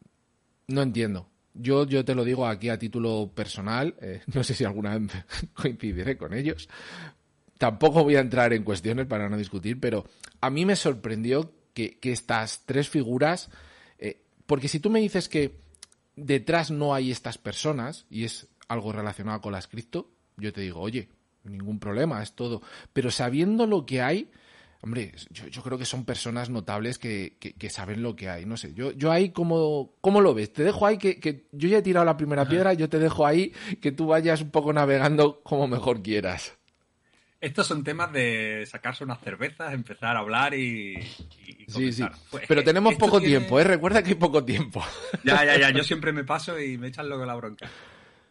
no 0.68 0.82
entiendo. 0.82 1.30
Yo, 1.54 1.86
yo 1.88 2.04
te 2.04 2.16
lo 2.16 2.26
digo 2.26 2.46
aquí 2.46 2.70
a 2.70 2.78
título 2.78 3.32
personal, 3.34 3.96
eh, 4.02 4.22
no 4.34 4.44
sé 4.44 4.54
si 4.54 4.64
alguna 4.64 4.98
vez 4.98 5.12
coincidiré 5.54 6.18
con 6.18 6.34
ellos, 6.34 6.70
tampoco 7.58 8.04
voy 8.04 8.16
a 8.16 8.22
entrar 8.22 8.54
en 8.54 8.64
cuestiones 8.64 9.06
para 9.06 9.30
no 9.30 9.38
discutir, 9.38 9.80
pero 9.80 10.06
a 10.42 10.50
mí 10.50 10.66
me 10.66 10.76
sorprendió 10.76 11.54
que, 11.74 11.98
estas 12.02 12.64
tres 12.66 12.90
figuras, 12.90 13.50
eh, 14.00 14.22
porque 14.46 14.68
si 14.68 14.80
tú 14.80 14.90
me 14.90 15.00
dices 15.00 15.30
que 15.30 15.60
detrás 16.16 16.72
no 16.72 16.94
hay 16.94 17.12
estas 17.12 17.38
personas 17.38 18.06
y 18.10 18.24
es 18.24 18.48
algo 18.68 18.92
relacionado 18.92 19.42
con 19.42 19.52
las 19.52 19.68
cripto, 19.68 20.10
yo 20.38 20.54
te 20.54 20.62
digo, 20.62 20.80
oye, 20.80 21.10
ningún 21.44 21.80
problema, 21.80 22.24
es 22.24 22.34
todo. 22.34 22.62
Pero 22.94 23.12
sabiendo 23.12 23.68
lo 23.68 23.86
que 23.86 24.02
hay, 24.02 24.32
hombre, 24.82 25.14
yo, 25.32 25.62
creo 25.62 25.78
que 25.78 25.86
son 25.86 26.06
personas 26.06 26.50
notables 26.50 26.98
que, 26.98 27.38
saben 27.70 28.02
lo 28.02 28.16
que 28.16 28.30
hay. 28.30 28.46
No 28.46 28.58
sé, 28.58 28.74
yo, 28.74 28.92
yo 28.92 29.12
ahí, 29.12 29.30
¿cómo, 29.30 29.94
¿cómo 30.02 30.22
lo 30.22 30.34
ves? 30.34 30.54
Te 30.54 30.64
dejo 30.64 30.86
ahí 30.86 30.98
que, 30.98 31.20
que 31.20 31.48
yo 31.52 31.70
ya 31.70 31.80
he 31.80 31.82
tirado 31.82 32.06
la 32.06 32.18
primera 32.18 32.48
piedra, 32.48 32.74
yo 32.74 32.90
te 32.90 33.00
dejo 33.00 33.26
ahí 33.26 33.54
que 33.82 33.92
tú 33.92 34.08
vayas 34.08 34.42
un 34.42 34.52
poco 34.52 34.74
navegando 34.74 35.42
como 35.44 35.68
mejor 35.68 36.02
quieras. 36.02 36.58
Estos 37.46 37.68
son 37.68 37.84
temas 37.84 38.12
de 38.12 38.66
sacarse 38.66 39.04
unas 39.04 39.22
cervezas, 39.22 39.72
empezar 39.72 40.16
a 40.16 40.22
hablar 40.22 40.56
y. 40.56 41.00
sí, 41.68 41.94
sí. 41.94 42.04
Pues, 42.32 42.46
Pero 42.48 42.64
tenemos 42.64 42.96
poco 42.96 43.22
tiempo, 43.22 43.60
¿eh? 43.60 43.64
Recuerda 43.64 44.02
que 44.02 44.10
hay 44.10 44.16
poco 44.16 44.44
tiempo. 44.44 44.84
Ya, 45.24 45.46
ya, 45.46 45.56
ya. 45.56 45.70
Yo 45.70 45.84
siempre 45.84 46.12
me 46.12 46.24
paso 46.24 46.60
y 46.60 46.80
me 46.80 46.88
echan 46.88 47.08
luego 47.08 47.24
la 47.24 47.36
bronca. 47.36 47.70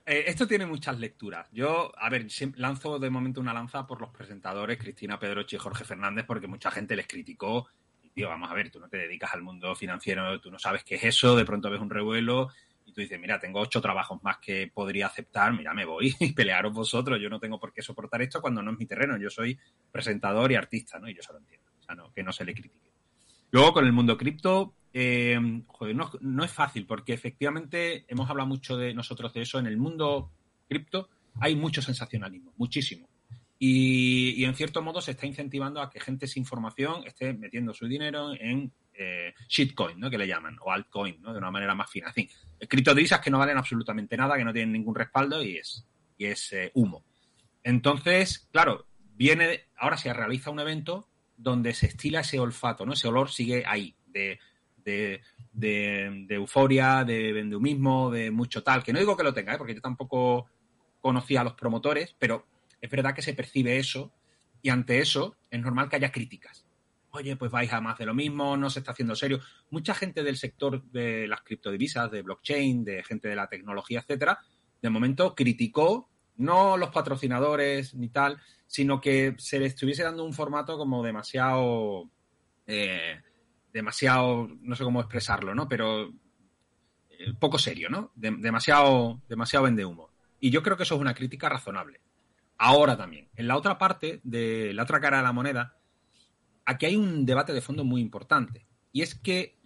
Eh, 0.04 0.24
esto 0.26 0.48
tiene 0.48 0.66
muchas 0.66 0.98
lecturas. 0.98 1.46
Yo, 1.52 1.92
a 1.96 2.10
ver, 2.10 2.26
lanzo 2.56 2.98
de 2.98 3.08
momento 3.08 3.40
una 3.40 3.54
lanza 3.54 3.86
por 3.86 4.00
los 4.00 4.10
presentadores, 4.10 4.78
Cristina 4.78 5.16
Pedroche 5.16 5.54
y 5.54 5.60
Jorge 5.60 5.84
Fernández, 5.84 6.24
porque 6.26 6.48
mucha 6.48 6.72
gente 6.72 6.96
les 6.96 7.06
criticó. 7.06 7.68
Tío, 8.12 8.28
vamos 8.28 8.50
a 8.50 8.54
ver, 8.54 8.72
tú 8.72 8.80
no 8.80 8.88
te 8.88 8.96
dedicas 8.96 9.32
al 9.32 9.42
mundo 9.42 9.76
financiero, 9.76 10.40
tú 10.40 10.50
no 10.50 10.58
sabes 10.58 10.82
qué 10.82 10.96
es 10.96 11.04
eso, 11.04 11.36
de 11.36 11.44
pronto 11.44 11.70
ves 11.70 11.80
un 11.80 11.90
revuelo 11.90 12.50
tú 12.94 13.00
dices, 13.00 13.20
mira, 13.20 13.38
tengo 13.38 13.60
ocho 13.60 13.80
trabajos 13.80 14.22
más 14.22 14.38
que 14.38 14.70
podría 14.72 15.06
aceptar, 15.06 15.52
mira, 15.52 15.74
me 15.74 15.84
voy 15.84 16.14
y 16.20 16.32
pelearos 16.32 16.72
vosotros, 16.72 17.18
yo 17.20 17.28
no 17.28 17.40
tengo 17.40 17.58
por 17.58 17.72
qué 17.72 17.82
soportar 17.82 18.22
esto 18.22 18.40
cuando 18.40 18.62
no 18.62 18.72
es 18.72 18.78
mi 18.78 18.86
terreno, 18.86 19.18
yo 19.18 19.28
soy 19.28 19.58
presentador 19.90 20.50
y 20.52 20.54
artista, 20.54 20.98
¿no? 20.98 21.08
Y 21.08 21.14
yo 21.14 21.22
se 21.22 21.32
lo 21.32 21.40
entiendo, 21.40 21.70
o 21.78 21.82
sea, 21.82 21.94
no, 21.94 22.12
que 22.12 22.22
no 22.22 22.32
se 22.32 22.44
le 22.44 22.54
critique. 22.54 22.92
Luego, 23.50 23.72
con 23.72 23.84
el 23.84 23.92
mundo 23.92 24.16
cripto, 24.16 24.74
eh, 24.92 25.38
joder, 25.66 25.96
no, 26.20 26.44
es 26.44 26.52
fácil, 26.52 26.86
porque 26.86 27.12
efectivamente 27.12 28.04
hemos 28.08 28.30
hablado 28.30 28.48
mucho 28.48 28.76
de 28.76 28.94
nosotros 28.94 29.32
de 29.32 29.42
eso, 29.42 29.58
en 29.58 29.66
el 29.66 29.76
mundo 29.76 30.32
cripto 30.68 31.08
hay 31.40 31.56
mucho 31.56 31.82
sensacionalismo, 31.82 32.52
muchísimo. 32.56 33.08
Y, 33.58 34.34
y, 34.36 34.44
en 34.44 34.54
cierto 34.54 34.82
modo 34.82 35.00
se 35.00 35.12
está 35.12 35.26
incentivando 35.26 35.80
a 35.80 35.88
que 35.88 36.00
gente 36.00 36.26
sin 36.26 36.44
formación 36.44 37.04
esté 37.06 37.32
metiendo 37.32 37.72
su 37.72 37.86
dinero 37.86 38.32
en 38.38 38.72
eh, 38.96 39.34
shitcoin, 39.48 39.98
¿no? 39.98 40.08
Que 40.10 40.18
le 40.18 40.26
llaman, 40.26 40.56
o 40.60 40.70
altcoin, 40.70 41.20
¿no? 41.20 41.32
De 41.32 41.38
una 41.38 41.50
manera 41.50 41.74
más 41.74 41.90
fina. 41.90 42.08
En 42.08 42.14
fin, 42.14 42.28
criptodivisas 42.68 43.20
que 43.20 43.30
no 43.30 43.38
valen 43.38 43.58
absolutamente 43.58 44.16
nada, 44.16 44.36
que 44.36 44.44
no 44.44 44.52
tienen 44.52 44.72
ningún 44.72 44.94
respaldo 44.94 45.42
y 45.42 45.56
es, 45.56 45.86
y 46.16 46.26
es 46.26 46.52
eh, 46.52 46.70
humo. 46.74 47.04
Entonces, 47.62 48.48
claro, 48.52 48.86
viene, 49.14 49.68
ahora 49.76 49.96
se 49.96 50.12
realiza 50.12 50.50
un 50.50 50.60
evento 50.60 51.08
donde 51.36 51.74
se 51.74 51.86
estila 51.86 52.20
ese 52.20 52.38
olfato, 52.38 52.86
¿no? 52.86 52.92
Ese 52.92 53.08
olor 53.08 53.30
sigue 53.30 53.64
ahí, 53.66 53.96
de, 54.06 54.38
de, 54.76 55.20
de, 55.52 56.24
de 56.28 56.34
euforia, 56.34 57.04
de 57.04 57.32
vendehumismo, 57.32 58.10
de 58.10 58.30
mucho 58.30 58.62
tal. 58.62 58.82
Que 58.82 58.92
no 58.92 58.98
digo 58.98 59.16
que 59.16 59.24
lo 59.24 59.34
tenga, 59.34 59.54
¿eh? 59.54 59.58
porque 59.58 59.74
yo 59.74 59.80
tampoco 59.80 60.46
conocía 61.00 61.40
a 61.40 61.44
los 61.44 61.54
promotores, 61.54 62.14
pero 62.18 62.46
es 62.80 62.90
verdad 62.90 63.14
que 63.14 63.22
se 63.22 63.34
percibe 63.34 63.78
eso 63.78 64.12
y 64.62 64.70
ante 64.70 64.98
eso 64.98 65.36
es 65.50 65.60
normal 65.60 65.88
que 65.88 65.96
haya 65.96 66.12
críticas 66.12 66.63
oye, 67.14 67.36
pues 67.36 67.50
vais 67.50 67.72
a 67.72 67.80
más 67.80 67.96
de 67.96 68.06
lo 68.06 68.14
mismo, 68.14 68.56
no 68.56 68.68
se 68.68 68.80
está 68.80 68.92
haciendo 68.92 69.14
serio. 69.14 69.40
Mucha 69.70 69.94
gente 69.94 70.22
del 70.22 70.36
sector 70.36 70.82
de 70.90 71.28
las 71.28 71.42
criptodivisas, 71.42 72.10
de 72.10 72.22
blockchain, 72.22 72.84
de 72.84 73.02
gente 73.04 73.28
de 73.28 73.36
la 73.36 73.48
tecnología, 73.48 74.00
etcétera, 74.00 74.40
de 74.82 74.90
momento 74.90 75.34
criticó 75.34 76.10
no 76.36 76.76
los 76.76 76.90
patrocinadores 76.90 77.94
ni 77.94 78.08
tal, 78.08 78.40
sino 78.66 79.00
que 79.00 79.36
se 79.38 79.60
le 79.60 79.66
estuviese 79.66 80.02
dando 80.02 80.24
un 80.24 80.32
formato 80.32 80.76
como 80.76 81.02
demasiado, 81.02 82.10
eh, 82.66 83.20
demasiado, 83.72 84.48
no 84.60 84.74
sé 84.74 84.82
cómo 84.82 85.00
expresarlo, 85.00 85.54
¿no? 85.54 85.68
Pero 85.68 86.08
eh, 87.08 87.32
poco 87.38 87.58
serio, 87.58 87.88
¿no? 87.88 88.10
demasiado, 88.16 89.22
demasiado 89.28 89.64
vende 89.66 89.84
humo. 89.84 90.10
Y 90.40 90.50
yo 90.50 90.62
creo 90.62 90.76
que 90.76 90.82
eso 90.82 90.96
es 90.96 91.00
una 91.00 91.14
crítica 91.14 91.48
razonable. 91.48 92.00
Ahora 92.58 92.96
también, 92.96 93.28
en 93.36 93.46
la 93.46 93.56
otra 93.56 93.78
parte, 93.78 94.20
de 94.24 94.72
la 94.74 94.82
otra 94.82 95.00
cara 95.00 95.18
de 95.18 95.22
la 95.22 95.32
moneda, 95.32 95.76
aquí 96.64 96.86
hay 96.86 96.96
un 96.96 97.26
debate 97.26 97.52
de 97.52 97.60
fondo 97.60 97.84
muy 97.84 98.00
importante. 98.00 98.66
Y 98.92 99.02
es 99.02 99.14
que 99.16 99.58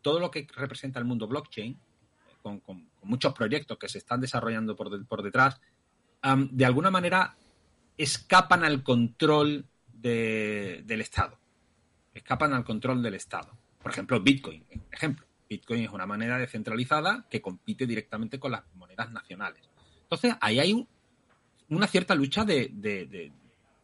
todo 0.00 0.18
lo 0.18 0.30
que 0.30 0.46
representa 0.56 0.98
el 0.98 1.04
mundo 1.04 1.28
blockchain, 1.28 1.78
con, 2.42 2.62
muchos 3.02 3.34
proyectos 3.34 3.76
que 3.78 3.88
se 3.88 3.98
están 3.98 4.20
desarrollando 4.20 4.74
por, 4.76 5.22
detrás, 5.22 5.60
de 6.50 6.64
alguna 6.64 6.90
manera 6.90 7.36
escapan 7.98 8.64
al 8.64 8.82
control 8.82 9.66
del 9.92 11.00
Estado. 11.00 11.38
Escapan 12.14 12.54
al 12.54 12.64
control 12.64 13.02
del 13.02 13.14
Estado. 13.14 13.56
Por 13.82 13.92
ejemplo, 13.92 14.20
Bitcoin. 14.20 14.64
Ejemplo. 14.90 15.26
Bitcoin 15.48 15.84
es 15.84 15.90
una 15.90 16.06
moneda 16.06 16.38
descentralizada 16.38 17.26
que 17.28 17.42
compite 17.42 17.86
directamente 17.86 18.38
con 18.38 18.52
las 18.52 18.62
monedas 18.76 19.10
nacionales. 19.10 19.68
Entonces, 20.02 20.34
ahí 20.40 20.60
hay 20.60 20.86
una 21.68 21.86
cierta 21.88 22.14
lucha 22.14 22.44
de, 22.44 23.32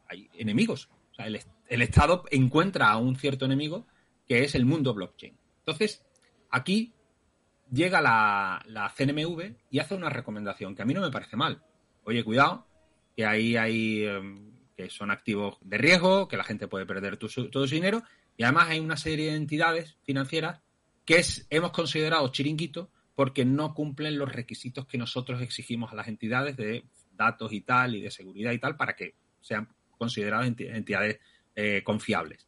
hay 0.08 0.30
enemigos. 0.34 0.88
O 1.12 1.14
sea, 1.14 1.26
el, 1.26 1.40
Estado 1.68 2.24
encuentra 2.30 2.90
a 2.90 2.96
un 2.98 3.16
cierto 3.16 3.44
enemigo 3.44 3.86
que 4.26 4.44
es 4.44 4.54
el 4.54 4.64
mundo 4.64 4.94
blockchain. 4.94 5.36
Entonces, 5.58 6.04
aquí 6.50 6.92
llega 7.70 8.00
la, 8.00 8.92
CNMV 8.96 9.54
y 9.70 9.78
hace 9.78 9.94
una 9.94 10.10
recomendación 10.10 10.74
que 10.74 10.82
a 10.82 10.84
mí 10.84 10.94
no 10.94 11.00
me 11.00 11.10
parece 11.10 11.36
mal. 11.36 11.62
Oye, 12.04 12.24
cuidado, 12.24 12.66
que 13.16 13.26
ahí 13.26 13.56
hay 13.56 14.04
em, 14.04 14.52
que 14.76 14.90
son 14.90 15.10
activos 15.10 15.58
de 15.62 15.78
riesgo, 15.78 16.28
que 16.28 16.36
la 16.36 16.44
gente 16.44 16.68
puede 16.68 16.86
perder 16.86 17.16
todo 17.16 17.28
su 17.28 17.74
dinero 17.74 18.02
y 18.36 18.44
además 18.44 18.68
hay 18.68 18.80
una 18.80 18.96
serie 18.96 19.30
de 19.30 19.36
entidades 19.36 19.96
financieras 20.02 20.60
que 21.04 21.24
hemos 21.50 21.70
considerado 21.70 22.28
chiringuito 22.28 22.90
porque 23.14 23.44
no 23.44 23.74
cumplen 23.74 24.18
los 24.18 24.30
requisitos 24.30 24.86
que 24.86 24.98
nosotros 24.98 25.40
exigimos 25.40 25.92
a 25.92 25.96
las 25.96 26.08
entidades 26.08 26.56
de 26.56 26.84
datos 27.12 27.52
y 27.52 27.62
tal 27.62 27.94
y 27.94 28.02
de 28.02 28.10
seguridad 28.10 28.52
y 28.52 28.58
tal 28.58 28.76
para 28.76 28.94
que 28.94 29.14
sean 29.40 29.68
consideradas 29.96 30.46
entidades 30.58 31.18
eh, 31.56 31.82
confiables. 31.82 32.46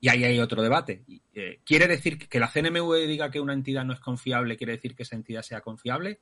Y 0.00 0.08
ahí 0.08 0.22
hay 0.24 0.38
otro 0.38 0.62
debate. 0.62 1.04
Eh, 1.34 1.60
¿Quiere 1.64 1.88
decir 1.88 2.18
que 2.18 2.38
la 2.38 2.48
CNMV 2.48 3.06
diga 3.06 3.30
que 3.30 3.40
una 3.40 3.54
entidad 3.54 3.84
no 3.84 3.92
es 3.92 4.00
confiable, 4.00 4.56
quiere 4.56 4.74
decir 4.74 4.94
que 4.94 5.02
esa 5.02 5.16
entidad 5.16 5.42
sea 5.42 5.62
confiable? 5.62 6.20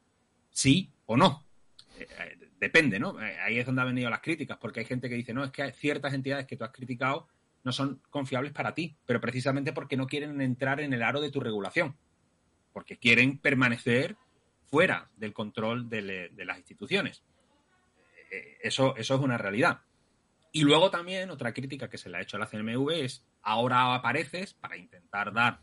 Sí 0.50 0.90
o 1.06 1.16
no. 1.16 1.46
Eh, 1.98 2.38
depende, 2.58 2.98
¿no? 2.98 3.18
ahí 3.18 3.58
es 3.58 3.66
donde 3.66 3.82
han 3.82 3.88
venido 3.88 4.08
las 4.08 4.20
críticas, 4.20 4.56
porque 4.58 4.80
hay 4.80 4.86
gente 4.86 5.08
que 5.08 5.16
dice, 5.16 5.34
no, 5.34 5.44
es 5.44 5.50
que 5.50 5.62
hay 5.62 5.72
ciertas 5.72 6.14
entidades 6.14 6.46
que 6.46 6.56
tú 6.56 6.64
has 6.64 6.72
criticado 6.72 7.28
no 7.64 7.72
son 7.72 8.02
confiables 8.10 8.52
para 8.52 8.74
ti, 8.74 8.96
pero 9.06 9.20
precisamente 9.20 9.72
porque 9.72 9.96
no 9.96 10.06
quieren 10.06 10.40
entrar 10.40 10.80
en 10.80 10.92
el 10.92 11.02
aro 11.02 11.20
de 11.20 11.30
tu 11.30 11.40
regulación, 11.40 11.96
porque 12.72 12.98
quieren 12.98 13.38
permanecer 13.38 14.16
fuera 14.66 15.10
del 15.16 15.32
control 15.32 15.88
de, 15.88 16.30
las 16.36 16.58
instituciones. 16.58 17.24
Eso, 18.60 18.94
eso 18.96 19.14
es 19.14 19.20
una 19.20 19.38
realidad. 19.38 19.80
Y 20.56 20.62
luego 20.62 20.88
también 20.88 21.30
otra 21.30 21.52
crítica 21.52 21.90
que 21.90 21.98
se 21.98 22.08
le 22.08 22.16
ha 22.16 22.20
hecho 22.20 22.36
a 22.36 22.40
la 22.40 22.46
CNMV 22.46 22.88
es, 22.92 23.26
ahora 23.42 23.92
apareces 23.92 24.54
para 24.54 24.76
intentar 24.76 25.32
dar 25.32 25.60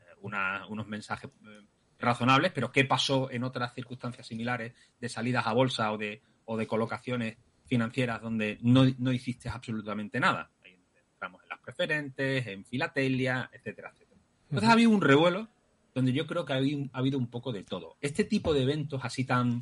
eh, 0.00 0.16
unos 0.20 0.88
mensajes 0.88 1.30
eh, 1.30 1.60
razonables, 2.00 2.50
pero 2.50 2.72
¿qué 2.72 2.84
pasó 2.84 3.30
en 3.30 3.44
otras 3.44 3.72
circunstancias 3.72 4.26
similares 4.26 4.74
de 4.98 5.08
salidas 5.08 5.46
a 5.46 5.52
bolsa 5.52 5.92
o 5.92 5.96
de, 5.96 6.22
o 6.44 6.56
de 6.56 6.66
colocaciones 6.66 7.36
financieras 7.66 8.20
donde 8.20 8.58
no, 8.62 8.84
no 8.98 9.12
hiciste 9.12 9.48
absolutamente 9.48 10.18
nada? 10.18 10.50
Ahí 10.64 10.76
entramos 11.12 11.40
en 11.44 11.48
las 11.48 11.60
preferentes, 11.60 12.44
en 12.48 12.64
filatelia, 12.64 13.48
etcétera, 13.52 13.92
etcétera. 13.94 14.20
Entonces 14.48 14.68
ha 14.68 14.72
habido 14.72 14.90
un 14.90 15.02
revuelo 15.02 15.48
donde 15.94 16.12
yo 16.12 16.26
creo 16.26 16.44
que 16.44 16.52
ha 16.52 16.56
habido, 16.56 17.16
un 17.16 17.30
poco 17.30 17.52
de 17.52 17.62
todo. 17.62 17.96
Este 18.00 18.24
tipo 18.24 18.52
de 18.52 18.62
eventos 18.62 19.04
así 19.04 19.24
tan 19.24 19.60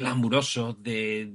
glamurosos 0.00 0.82
de 0.82 1.30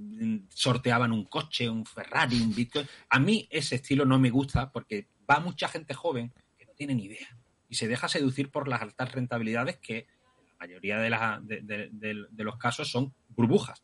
sorteaban 0.49 1.11
un 1.11 1.25
coche, 1.25 1.69
un 1.69 1.85
Ferrari, 1.85 2.41
un 2.41 2.53
Bitcoin. 2.53 2.87
A 3.09 3.19
mí 3.19 3.47
ese 3.51 3.75
estilo 3.75 4.05
no 4.05 4.17
me 4.17 4.31
gusta 4.31 4.71
porque 4.71 5.07
va 5.29 5.39
mucha 5.39 5.67
gente 5.67 5.93
joven 5.93 6.33
que 6.57 6.65
no 6.65 6.73
tiene 6.73 6.95
ni 6.95 7.05
idea 7.05 7.37
y 7.69 7.75
se 7.75 7.87
deja 7.87 8.07
seducir 8.07 8.49
por 8.49 8.67
las 8.67 8.81
altas 8.81 9.11
rentabilidades 9.11 9.77
que 9.77 10.07
la 10.49 10.55
mayoría 10.59 10.97
de, 10.97 12.43
los 12.43 12.57
casos 12.57 12.89
son 12.89 13.13
burbujas. 13.29 13.83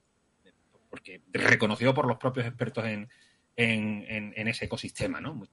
Porque 0.90 1.22
reconocido 1.32 1.94
por 1.94 2.08
los 2.08 2.18
propios 2.18 2.48
expertos 2.48 2.84
en, 2.86 3.08
en 3.56 4.48
ese 4.48 4.66
ecosistema, 4.66 5.22
¿no? 5.22 5.48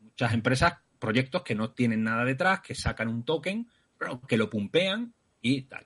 Muchas 0.00 0.32
empresas, 0.32 0.74
proyectos 1.00 1.42
que 1.42 1.56
no 1.56 1.72
tienen 1.72 2.04
nada 2.04 2.24
detrás, 2.24 2.60
que 2.60 2.76
sacan 2.76 3.08
un 3.08 3.24
token 3.24 3.68
que 4.28 4.36
lo 4.36 4.48
pumpean 4.48 5.12
y 5.42 5.62
tal. 5.62 5.84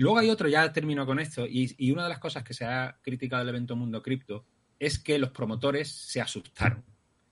Luego 0.00 0.18
hay 0.18 0.30
otro, 0.30 0.48
ya 0.48 0.72
termino 0.72 1.04
con 1.04 1.20
esto, 1.20 1.46
y, 1.46 1.92
una 1.92 2.04
de 2.04 2.08
las 2.08 2.18
cosas 2.18 2.42
que 2.42 2.54
se 2.54 2.64
ha 2.64 2.98
criticado 3.02 3.40
del 3.40 3.50
evento 3.50 3.76
Mundo 3.76 4.02
Cripto 4.02 4.46
es 4.78 4.98
que 4.98 5.18
los 5.18 5.30
promotores 5.30 5.92
se 5.92 6.22
asustaron. 6.22 6.86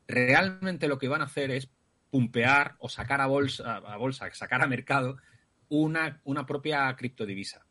Realmente 0.07 0.87
lo 0.87 0.99
que 0.99 1.09
van 1.09 1.23
a 1.23 1.25
hacer 1.25 1.51
es 1.51 1.71
pumpear 2.11 2.77
o 2.79 2.91
sacar 2.91 3.23
a 3.23 3.27
bolsa, 3.27 3.77
a 3.77 3.97
bolsa 3.97 4.31
sacar 4.35 4.61
a 4.61 4.67
mercado 4.67 5.17
una, 5.71 6.21
una 6.25 6.45
propia 6.45 6.95
criptodivisa. 6.95 7.65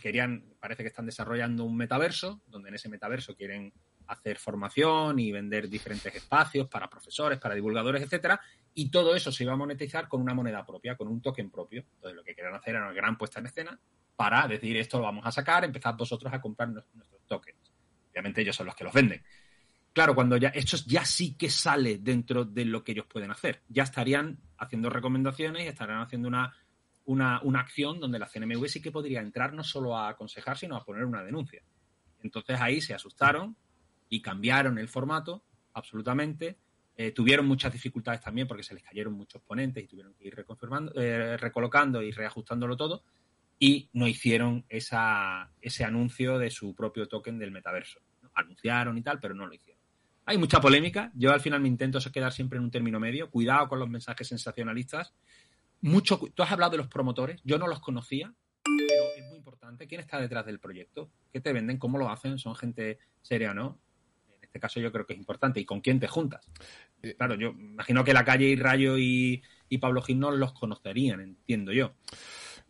Querían, 0.00 0.54
parece 0.60 0.84
que 0.84 0.90
están 0.90 1.06
desarrollando 1.06 1.64
un 1.64 1.76
metaverso, 1.76 2.40
donde 2.46 2.68
en 2.68 2.76
ese 2.76 2.88
metaverso 2.88 3.34
quieren 3.34 3.72
hacer 4.06 4.38
formación 4.38 5.18
y 5.18 5.32
vender 5.32 5.68
diferentes 5.68 6.14
espacios 6.14 6.68
para 6.68 6.88
profesores, 6.88 7.40
para 7.40 7.56
divulgadores, 7.56 8.00
etcétera, 8.00 8.40
y 8.74 8.92
todo 8.92 9.16
eso 9.16 9.32
se 9.32 9.42
iba 9.42 9.54
a 9.54 9.56
monetizar 9.56 10.06
con 10.06 10.22
una 10.22 10.34
moneda 10.34 10.64
propia, 10.64 10.96
con 10.96 11.08
un 11.08 11.20
token 11.20 11.50
propio. 11.50 11.84
Entonces 11.96 12.14
lo 12.14 12.22
que 12.22 12.36
querían 12.36 12.54
hacer 12.54 12.76
era 12.76 12.84
una 12.84 12.94
gran 12.94 13.18
puesta 13.18 13.40
en 13.40 13.46
escena 13.46 13.80
para 14.16 14.48
decir 14.48 14.76
esto 14.76 14.98
lo 14.98 15.04
vamos 15.04 15.26
a 15.26 15.30
sacar, 15.30 15.64
empezad 15.64 15.94
vosotros 15.94 16.32
a 16.32 16.40
comprar 16.40 16.70
nuestros 16.70 17.22
tokens. 17.26 17.72
Obviamente 18.10 18.40
ellos 18.40 18.56
son 18.56 18.66
los 18.66 18.74
que 18.74 18.84
los 18.84 18.92
venden. 18.92 19.22
Claro, 19.92 20.14
cuando 20.14 20.36
ya 20.36 20.48
esto 20.48 20.76
ya 20.86 21.04
sí 21.04 21.34
que 21.34 21.48
sale 21.50 21.98
dentro 21.98 22.44
de 22.44 22.64
lo 22.64 22.82
que 22.82 22.92
ellos 22.92 23.06
pueden 23.06 23.30
hacer. 23.30 23.62
Ya 23.68 23.82
estarían 23.82 24.38
haciendo 24.58 24.90
recomendaciones 24.90 25.64
y 25.64 25.68
estarían 25.68 26.00
haciendo 26.00 26.28
una, 26.28 26.54
una, 27.04 27.40
una 27.42 27.60
acción 27.60 28.00
donde 28.00 28.18
la 28.18 28.26
CNMV 28.26 28.66
sí 28.68 28.82
que 28.82 28.90
podría 28.90 29.20
entrar 29.20 29.52
no 29.52 29.62
solo 29.62 29.96
a 29.96 30.08
aconsejar, 30.08 30.58
sino 30.58 30.76
a 30.76 30.84
poner 30.84 31.04
una 31.04 31.22
denuncia. 31.22 31.62
Entonces 32.22 32.60
ahí 32.60 32.80
se 32.80 32.94
asustaron, 32.94 33.56
y 34.08 34.20
cambiaron 34.20 34.78
el 34.78 34.88
formato 34.88 35.44
absolutamente. 35.72 36.58
Eh, 36.96 37.12
tuvieron 37.12 37.46
muchas 37.46 37.72
dificultades 37.72 38.20
también 38.22 38.48
porque 38.48 38.62
se 38.62 38.74
les 38.74 38.82
cayeron 38.82 39.12
muchos 39.12 39.42
ponentes 39.42 39.84
y 39.84 39.86
tuvieron 39.86 40.14
que 40.14 40.28
ir 40.28 40.34
reconfirmando, 40.34 40.92
eh, 40.94 41.36
recolocando 41.36 42.00
y 42.02 42.10
reajustándolo 42.10 42.76
todo 42.76 43.02
y 43.58 43.88
no 43.92 44.06
hicieron 44.06 44.64
esa, 44.68 45.50
ese 45.60 45.84
anuncio 45.84 46.38
de 46.38 46.50
su 46.50 46.74
propio 46.74 47.08
token 47.08 47.38
del 47.38 47.50
metaverso. 47.50 48.00
Anunciaron 48.34 48.98
y 48.98 49.02
tal, 49.02 49.18
pero 49.20 49.34
no 49.34 49.46
lo 49.46 49.54
hicieron. 49.54 49.82
Hay 50.26 50.38
mucha 50.38 50.60
polémica. 50.60 51.10
Yo 51.14 51.32
al 51.32 51.40
final 51.40 51.60
me 51.60 51.68
intento 51.68 51.98
quedar 52.12 52.32
siempre 52.32 52.58
en 52.58 52.64
un 52.64 52.70
término 52.70 52.98
medio. 53.00 53.30
Cuidado 53.30 53.68
con 53.68 53.78
los 53.78 53.88
mensajes 53.88 54.28
sensacionalistas. 54.28 55.14
Mucho, 55.80 56.18
tú 56.34 56.42
has 56.42 56.50
hablado 56.50 56.72
de 56.72 56.78
los 56.78 56.88
promotores. 56.88 57.40
Yo 57.44 57.58
no 57.58 57.68
los 57.68 57.80
conocía, 57.80 58.34
pero 58.64 59.04
es 59.16 59.24
muy 59.24 59.36
importante. 59.36 59.86
¿Quién 59.86 60.00
está 60.00 60.20
detrás 60.20 60.44
del 60.44 60.58
proyecto? 60.58 61.10
¿Qué 61.32 61.40
te 61.40 61.52
venden? 61.52 61.78
¿Cómo 61.78 61.98
lo 61.98 62.10
hacen? 62.10 62.38
¿Son 62.38 62.56
gente 62.56 62.98
seria 63.22 63.52
o 63.52 63.54
no? 63.54 63.80
este 64.56 64.60
caso 64.60 64.80
yo 64.80 64.90
creo 64.90 65.06
que 65.06 65.12
es 65.12 65.18
importante. 65.18 65.60
¿Y 65.60 65.64
con 65.64 65.80
quién 65.80 66.00
te 66.00 66.08
juntas? 66.08 66.50
Eh, 67.02 67.14
claro, 67.14 67.34
yo 67.34 67.50
imagino 67.50 68.04
que 68.04 68.14
la 68.14 68.24
calle 68.24 68.46
y 68.46 68.56
Rayo 68.56 68.96
y, 68.98 69.42
Pablo 69.80 70.00
Gil 70.00 70.18
no 70.18 70.30
los 70.30 70.52
conocerían, 70.52 71.20
entiendo 71.20 71.72
yo. 71.72 71.92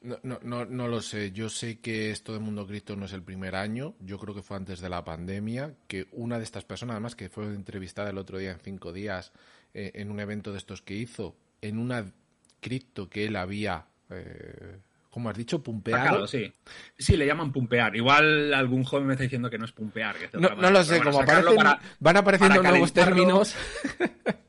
No, 0.03 0.39
no, 0.43 0.65
no, 0.65 0.89
lo 0.89 1.01
sé. 1.01 1.33
Yo 1.33 1.49
sé 1.49 1.81
que 1.81 2.11
esto 2.11 2.33
de 2.33 2.39
Mundo 2.39 2.67
Cripto 2.67 2.95
no 2.97 3.07
es 3.07 3.13
el 3.13 3.23
primer 3.23 3.57
año. 3.57 3.95
Yo 4.01 4.19
creo 4.19 4.35
que 4.35 4.43
fue 4.43 4.57
antes 4.57 4.81
de 4.81 4.89
la 4.89 5.05
pandemia 5.05 5.75
que 5.89 6.07
una 6.13 6.39
de 6.39 6.45
estas 6.45 6.65
personas, 6.65 6.95
además 6.95 7.17
que 7.17 7.29
fue 7.29 7.47
entrevistada 7.47 8.11
el 8.11 8.19
otro 8.19 8.39
día 8.39 8.53
en 8.53 8.61
cinco 8.61 8.93
días 8.93 9.33
eh, 9.75 9.93
en 9.95 10.11
un 10.11 10.21
evento 10.21 10.53
de 10.53 10.59
estos 10.59 10.83
que 10.83 10.95
hizo, 10.95 11.37
en 11.61 11.79
una 11.79 12.13
cripto 12.61 13.09
que 13.09 13.27
él 13.27 13.37
había 13.37 13.87
eh, 14.11 14.79
como 15.17 15.31
has 15.31 15.37
dicho, 15.39 15.63
pumpear. 15.63 16.29
sí. 16.29 16.53
Sí, 16.99 17.17
le 17.17 17.25
llaman 17.25 17.51
pumpear. 17.51 17.97
Igual 17.97 18.53
algún 18.53 18.85
joven 18.85 19.07
me 19.07 19.15
está 19.15 19.23
diciendo 19.23 19.49
que 19.49 19.57
no 19.57 19.65
es 19.65 19.73
pumpear. 19.73 20.15
no, 20.35 20.71
lo 20.71 20.85
sé, 20.85 21.01
como 21.01 21.23
aparecen, 21.23 21.57
van 22.01 22.17
apareciendo 22.19 22.63
nuevos 22.63 22.93
términos. 22.93 23.57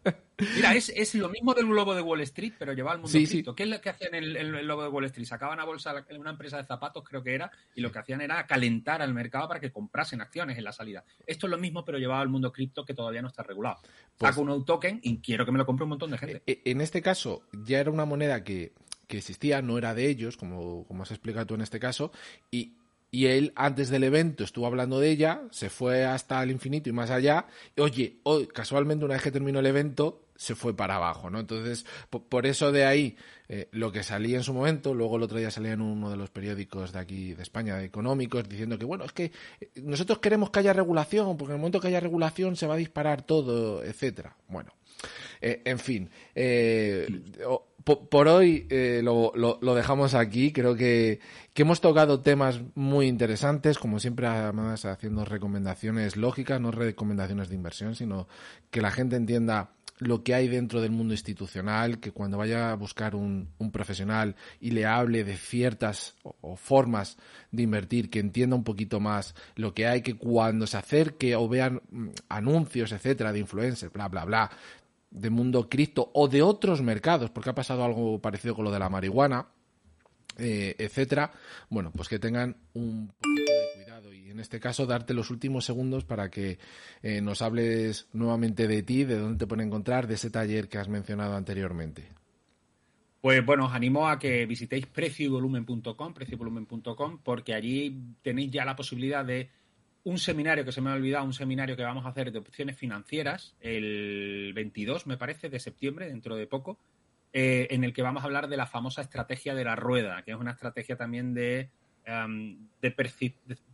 Mira, 0.55 0.75
es, 0.75 1.15
lo 1.15 1.29
mismo 1.29 1.53
del 1.53 1.65
globo 1.65 1.95
de 1.95 2.01
Wall 2.01 2.21
Street, 2.21 2.53
pero 2.59 2.73
lleva 2.73 2.91
al 2.91 2.99
mundo 2.99 3.11
sí, 3.11 3.43
¿Qué 3.55 3.63
es 3.63 3.69
lo 3.69 3.81
que 3.81 3.89
hacían 3.89 4.13
en 4.13 4.23
el, 4.23 4.37
el, 4.37 4.61
globo 4.63 4.83
de 4.83 4.89
Wall 4.89 5.05
Street? 5.05 5.25
Sacaban 5.25 5.59
a 5.59 5.65
bolsa 5.65 6.05
en 6.09 6.19
una 6.19 6.29
empresa 6.29 6.57
de 6.57 6.65
zapatos, 6.65 7.03
creo 7.03 7.23
que 7.23 7.33
era, 7.33 7.51
y 7.73 7.81
lo 7.81 7.91
que 7.91 7.99
hacían 7.99 8.21
era 8.21 8.45
calentar 8.45 9.01
al 9.01 9.13
mercado 9.13 9.47
para 9.47 9.59
que 9.59 9.71
comprasen 9.71 10.21
acciones 10.21 10.57
en 10.57 10.63
la 10.63 10.71
salida. 10.71 11.03
Esto 11.25 11.47
es 11.47 11.51
lo 11.51 11.57
mismo, 11.57 11.83
pero 11.83 11.97
llevado 11.97 12.21
al 12.21 12.29
mundo 12.29 12.51
cripto 12.51 12.85
que 12.85 12.93
todavía 12.93 13.21
no 13.21 13.29
está 13.29 13.41
regulado. 13.43 13.79
Pues 14.17 14.35
Saco 14.35 14.41
un 14.41 14.65
token 14.65 14.99
y 15.01 15.17
quiero 15.19 15.45
que 15.45 15.51
me 15.51 15.57
lo 15.57 15.65
compre 15.65 15.83
un 15.83 15.89
montón 15.89 16.11
de 16.11 16.17
gente. 16.19 16.43
E, 16.45 16.61
en 16.65 16.81
este 16.81 17.01
caso, 17.01 17.43
ya 17.65 17.79
era 17.79 17.89
una 17.89 18.05
moneda 18.05 18.43
que 18.43 18.73
que 19.07 19.17
existía, 19.17 19.61
no 19.61 19.77
era 19.77 19.95
de 19.95 20.09
ellos, 20.09 20.35
como, 20.35 20.85
como 20.85 21.03
has 21.03 21.11
explicado 21.11 21.47
tú 21.47 21.55
en 21.55 21.61
este 21.61 21.79
caso, 21.79 22.11
y, 22.51 22.73
y 23.11 23.27
él 23.27 23.53
antes 23.55 23.89
del 23.89 24.03
evento 24.03 24.43
estuvo 24.43 24.67
hablando 24.67 24.99
de 24.99 25.09
ella, 25.09 25.41
se 25.51 25.69
fue 25.69 26.05
hasta 26.05 26.41
el 26.43 26.51
infinito 26.51 26.89
y 26.89 26.93
más 26.93 27.09
allá, 27.09 27.47
y, 27.75 27.81
oye, 27.81 28.19
hoy, 28.23 28.47
casualmente 28.47 29.05
una 29.05 29.15
vez 29.15 29.23
que 29.23 29.31
terminó 29.31 29.59
el 29.59 29.65
evento, 29.65 30.27
se 30.35 30.55
fue 30.55 30.75
para 30.75 30.95
abajo, 30.95 31.29
¿no? 31.29 31.39
Entonces, 31.39 31.85
por, 32.09 32.45
eso 32.45 32.71
de 32.71 32.85
ahí, 32.85 33.17
eh, 33.49 33.69
lo 33.71 33.91
que 33.91 34.03
salía 34.03 34.37
en 34.37 34.43
su 34.43 34.53
momento, 34.53 34.93
luego 34.93 35.17
el 35.17 35.23
otro 35.23 35.39
día 35.39 35.49
salía 35.49 35.73
en 35.73 35.81
uno 35.81 36.11
de 36.11 36.17
los 36.17 36.29
periódicos 36.29 36.93
de 36.93 36.99
aquí, 36.99 37.33
de 37.33 37.41
España, 37.41 37.75
de 37.77 37.85
económicos, 37.85 38.47
diciendo 38.47 38.77
que, 38.77 38.85
bueno, 38.85 39.03
es 39.03 39.13
que 39.13 39.31
eh, 39.59 39.71
nosotros 39.81 40.19
queremos 40.19 40.51
que 40.51 40.59
haya 40.59 40.73
regulación, 40.73 41.37
porque 41.37 41.53
en 41.53 41.55
el 41.55 41.61
momento 41.61 41.79
que 41.79 41.87
haya 41.87 41.99
regulación 41.99 42.55
se 42.55 42.67
va 42.67 42.75
a 42.75 42.77
disparar 42.77 43.23
todo, 43.23 43.83
etcétera. 43.83 44.37
Bueno, 44.47 44.71
Eh, 45.41 45.61
en 45.65 45.79
fin, 45.79 46.09
eh, 46.35 47.07
por, 47.83 48.27
hoy 48.27 48.67
eh, 48.69 49.01
lo, 49.03 49.31
lo, 49.35 49.75
dejamos 49.75 50.13
aquí. 50.13 50.51
Creo 50.51 50.75
que, 50.75 51.19
que, 51.53 51.61
hemos 51.61 51.79
tocado 51.79 52.21
temas 52.21 52.59
muy 52.75 53.07
interesantes, 53.07 53.77
como 53.77 53.99
siempre, 53.99 54.27
además 54.27 54.83
haciendo 54.85 55.23
recomendaciones 55.23 56.17
lógicas, 56.17 56.59
no 56.59 56.71
recomendaciones 56.71 57.49
de 57.49 57.55
inversión, 57.55 57.95
sino 57.95 58.27
que 58.71 58.81
la 58.81 58.91
gente 58.91 59.15
entienda 59.15 59.71
lo 59.99 60.23
que 60.23 60.35
hay 60.35 60.47
dentro 60.47 60.81
del 60.81 60.91
mundo 60.91 61.13
institucional, 61.13 61.99
que 61.99 62.11
cuando 62.11 62.37
vaya 62.37 62.71
a 62.71 62.75
buscar 62.75 63.15
un, 63.15 63.49
un 63.57 63.71
profesional 63.71 64.35
y 64.59 64.71
le 64.71 64.85
hable 64.85 65.23
de 65.23 65.37
ciertas 65.37 66.15
o, 66.23 66.55
formas 66.55 67.17
de 67.51 67.63
invertir, 67.63 68.09
que 68.09 68.19
entienda 68.19 68.55
un 68.55 68.63
poquito 68.63 68.99
más 68.99 69.33
lo 69.55 69.73
que 69.73 69.87
hay, 69.87 70.01
que 70.01 70.15
cuando 70.15 70.67
se 70.67 70.77
acerque 70.77 71.35
o 71.35 71.47
vean 71.47 71.81
mm, 71.89 72.09
anuncios, 72.29 72.91
etcétera, 72.91 73.31
de 73.31 73.39
influencers, 73.39 73.91
bla, 73.91 74.07
bla, 74.07 74.25
bla, 74.25 74.51
de 75.09 75.29
mundo 75.29 75.69
cripto 75.69 76.11
o 76.13 76.27
de 76.27 76.41
otros 76.41 76.81
mercados, 76.81 77.29
porque 77.29 77.49
ha 77.49 77.55
pasado 77.55 77.83
algo 77.83 78.19
parecido 78.19 78.55
con 78.55 78.65
lo 78.65 78.71
de 78.71 78.79
la 78.79 78.89
marihuana, 78.89 79.47
eh, 80.37 80.75
etcétera, 80.77 81.31
bueno, 81.69 81.91
pues 81.91 82.07
que 82.07 82.19
tengan 82.19 82.55
un 82.73 83.07
poquito 83.07 83.51
de 83.51 83.83
cuidado 83.83 84.13
y 84.13 84.29
en 84.29 84.39
este 84.39 84.59
caso 84.59 84.85
darte 84.85 85.13
los 85.13 85.31
últimos 85.31 85.65
segundos 85.65 86.05
para 86.05 86.29
que 86.29 86.59
eh, 87.01 87.21
nos 87.21 87.41
hables 87.41 88.07
nuevamente 88.13 88.67
de 88.67 88.83
ti, 88.83 89.03
de 89.03 89.17
dónde 89.17 89.39
te 89.39 89.47
pueden 89.47 89.67
encontrar, 89.67 90.07
de 90.07 90.13
ese 90.15 90.29
taller 90.29 90.69
que 90.69 90.77
has 90.77 90.89
mencionado 90.89 91.35
anteriormente. 91.35 92.11
Pues 93.21 93.43
bueno, 93.43 93.65
os 93.65 93.73
animo 93.73 94.07
a 94.07 94.19
que 94.19 94.45
visitéis 94.45 94.85
preciovolumen.com, 94.85 96.13
preciovolumen.com, 96.13 97.19
porque 97.23 97.55
allí 97.55 98.15
tenéis 98.21 98.51
ya 98.51 98.63
la 98.63 98.75
posibilidad 98.75 99.25
de 99.25 99.49
un 100.03 100.17
seminario 100.17 100.63
que 100.63 100.71
se 100.71 100.81
me 100.81 100.89
ha 100.89 100.93
olvidado, 100.93 101.25
un 101.25 101.33
seminario 101.33 101.75
que 101.75 101.83
vamos 101.83 102.05
a 102.05 102.09
hacer 102.09 102.31
de 102.31 102.39
opciones 102.39 102.77
financieras 102.77 103.55
el 103.59 104.51
22, 104.55 105.05
me 105.07 105.17
parece, 105.17 105.49
de 105.49 105.59
septiembre, 105.59 106.07
dentro 106.07 106.35
de 106.35 106.47
poco, 106.47 106.79
eh, 107.33 107.67
en 107.71 107.83
el 107.83 107.93
que 107.93 108.01
vamos 108.01 108.23
a 108.23 108.25
hablar 108.25 108.47
de 108.47 108.57
la 108.57 108.65
famosa 108.65 109.01
estrategia 109.01 109.53
de 109.53 109.63
la 109.63 109.75
rueda, 109.75 110.23
que 110.23 110.31
es 110.31 110.37
una 110.37 110.51
estrategia 110.51 110.95
también 110.95 111.33
de, 111.33 111.69
em, 112.05 112.67
de, 112.81 112.91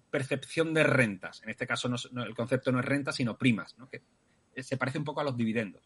percepción 0.10 0.74
de 0.74 0.84
rentas. 0.84 1.44
En 1.44 1.50
este 1.50 1.68
caso 1.68 1.88
no, 1.88 2.24
el 2.24 2.36
concepto 2.36 2.72
no 2.72 2.80
es 2.80 2.86
renta, 2.86 3.12
sino 3.12 3.38
primas, 3.38 3.78
¿no? 3.78 3.88
que 3.90 4.02
se 4.62 4.78
parece 4.78 4.98
un 4.98 5.04
poco 5.04 5.22
a 5.22 5.24
los 5.24 5.38
dividendos. 5.38 5.84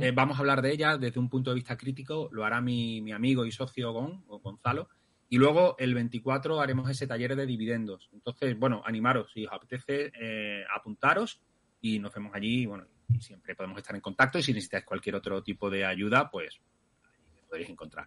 Eh, 0.00 0.12
vamos 0.14 0.36
a 0.36 0.40
hablar 0.40 0.60
de 0.60 0.72
ella 0.72 0.98
desde 0.98 1.18
un 1.18 1.30
punto 1.30 1.50
de 1.50 1.54
vista 1.54 1.76
crítico, 1.76 2.28
lo 2.30 2.44
hará 2.44 2.60
mi, 2.60 3.00
mi 3.00 3.12
amigo 3.12 3.46
y 3.46 3.52
socio 3.52 3.92
Gon, 3.92 4.22
o 4.28 4.38
Gonzalo, 4.38 4.88
y 5.28 5.36
luego 5.36 5.76
el 5.78 5.94
24 5.94 6.60
haremos 6.60 6.88
ese 6.90 7.06
taller 7.06 7.36
de 7.36 7.46
dividendos. 7.46 8.08
Entonces, 8.12 8.58
bueno, 8.58 8.82
animaros, 8.84 9.30
si 9.32 9.46
os 9.46 9.52
apetece, 9.52 10.10
eh, 10.18 10.64
apuntaros 10.74 11.40
y 11.80 11.98
nos 11.98 12.14
vemos 12.14 12.34
allí. 12.34 12.66
Bueno, 12.66 12.86
y 13.08 13.20
siempre 13.20 13.54
podemos 13.54 13.78
estar 13.78 13.94
en 13.94 14.00
contacto 14.00 14.38
y 14.38 14.42
si 14.42 14.52
necesitáis 14.52 14.84
cualquier 14.84 15.16
otro 15.16 15.42
tipo 15.42 15.68
de 15.70 15.84
ayuda, 15.84 16.30
pues 16.30 16.60
ahí 17.04 17.34
me 17.34 17.42
podréis 17.42 17.70
encontrar. 17.70 18.06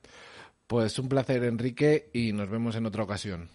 Pues 0.68 0.98
un 1.00 1.10
placer, 1.10 1.44
Enrique, 1.44 2.10
y 2.14 2.32
nos 2.34 2.50
vemos 2.50 2.76
en 2.76 2.86
otra 2.86 3.04
ocasión. 3.04 3.50